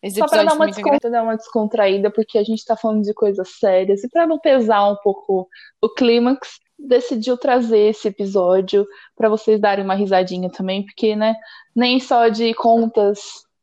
Esse 0.02 0.20
Só 0.20 0.28
pra 0.28 0.38
episódio 0.44 0.46
dar 0.50 0.54
uma, 0.56 0.66
muito 0.66 0.80
engraçado. 0.80 1.00
descon- 1.02 1.12
dar 1.12 1.24
uma 1.24 1.36
descontraída, 1.38 2.12
porque 2.12 2.38
a 2.38 2.44
gente 2.44 2.64
tá 2.64 2.78
falando 2.78 3.02
de 3.04 3.14
coisas 3.16 3.50
sérias, 3.58 4.04
e 4.04 4.10
pra 4.10 4.28
não 4.28 4.38
pesar 4.40 4.88
um 4.88 4.96
pouco 4.98 5.50
o 5.82 5.90
clímax, 5.90 6.60
decidiu 6.80 7.38
trazer 7.38 7.90
esse 7.90 8.08
episódio 8.08 8.88
pra 9.16 9.30
vocês 9.30 9.60
darem 9.60 9.84
uma 9.84 9.96
risadinha 9.96 10.50
também, 10.50 10.84
porque, 10.86 11.16
né, 11.16 11.36
nem 11.76 12.00
só 12.00 12.28
de 12.30 12.54
contas 12.54 13.20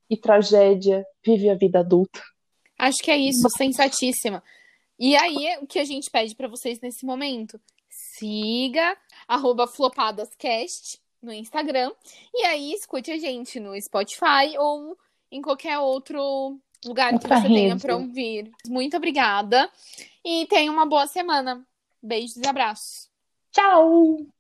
e 0.09 0.17
tragédia 0.17 1.05
vive 1.25 1.49
a 1.49 1.55
vida 1.55 1.81
adulta. 1.81 2.23
Acho 2.79 2.99
que 3.03 3.11
é 3.11 3.17
isso, 3.17 3.49
sensatíssima. 3.57 4.43
E 4.99 5.17
aí, 5.17 5.59
o 5.61 5.67
que 5.67 5.79
a 5.79 5.85
gente 5.85 6.11
pede 6.11 6.35
pra 6.35 6.49
vocês 6.49 6.79
nesse 6.81 7.05
momento? 7.05 7.61
Siga 7.89 8.97
arroba 9.27 9.67
flopadascast 9.67 11.01
no 11.23 11.33
Instagram. 11.33 11.91
E 12.35 12.45
aí, 12.45 12.73
escute 12.73 13.11
a 13.11 13.19
gente 13.19 13.59
no 13.59 13.73
Spotify 13.81 14.57
ou 14.59 14.97
em 15.31 15.43
qualquer 15.43 15.79
outro 15.79 16.59
lugar 16.85 17.09
que 17.09 17.15
Outra 17.17 17.41
você 17.41 17.49
tenha 17.49 17.71
rede. 17.71 17.83
pra 17.83 17.97
ouvir. 17.97 18.51
Muito 18.69 18.97
obrigada. 18.97 19.71
E 20.25 20.47
tenha 20.47 20.71
uma 20.71 20.87
boa 20.87 21.07
semana. 21.07 21.67
Beijos 22.03 22.37
e 22.37 22.47
abraços. 22.49 23.11
Tchau! 23.53 24.36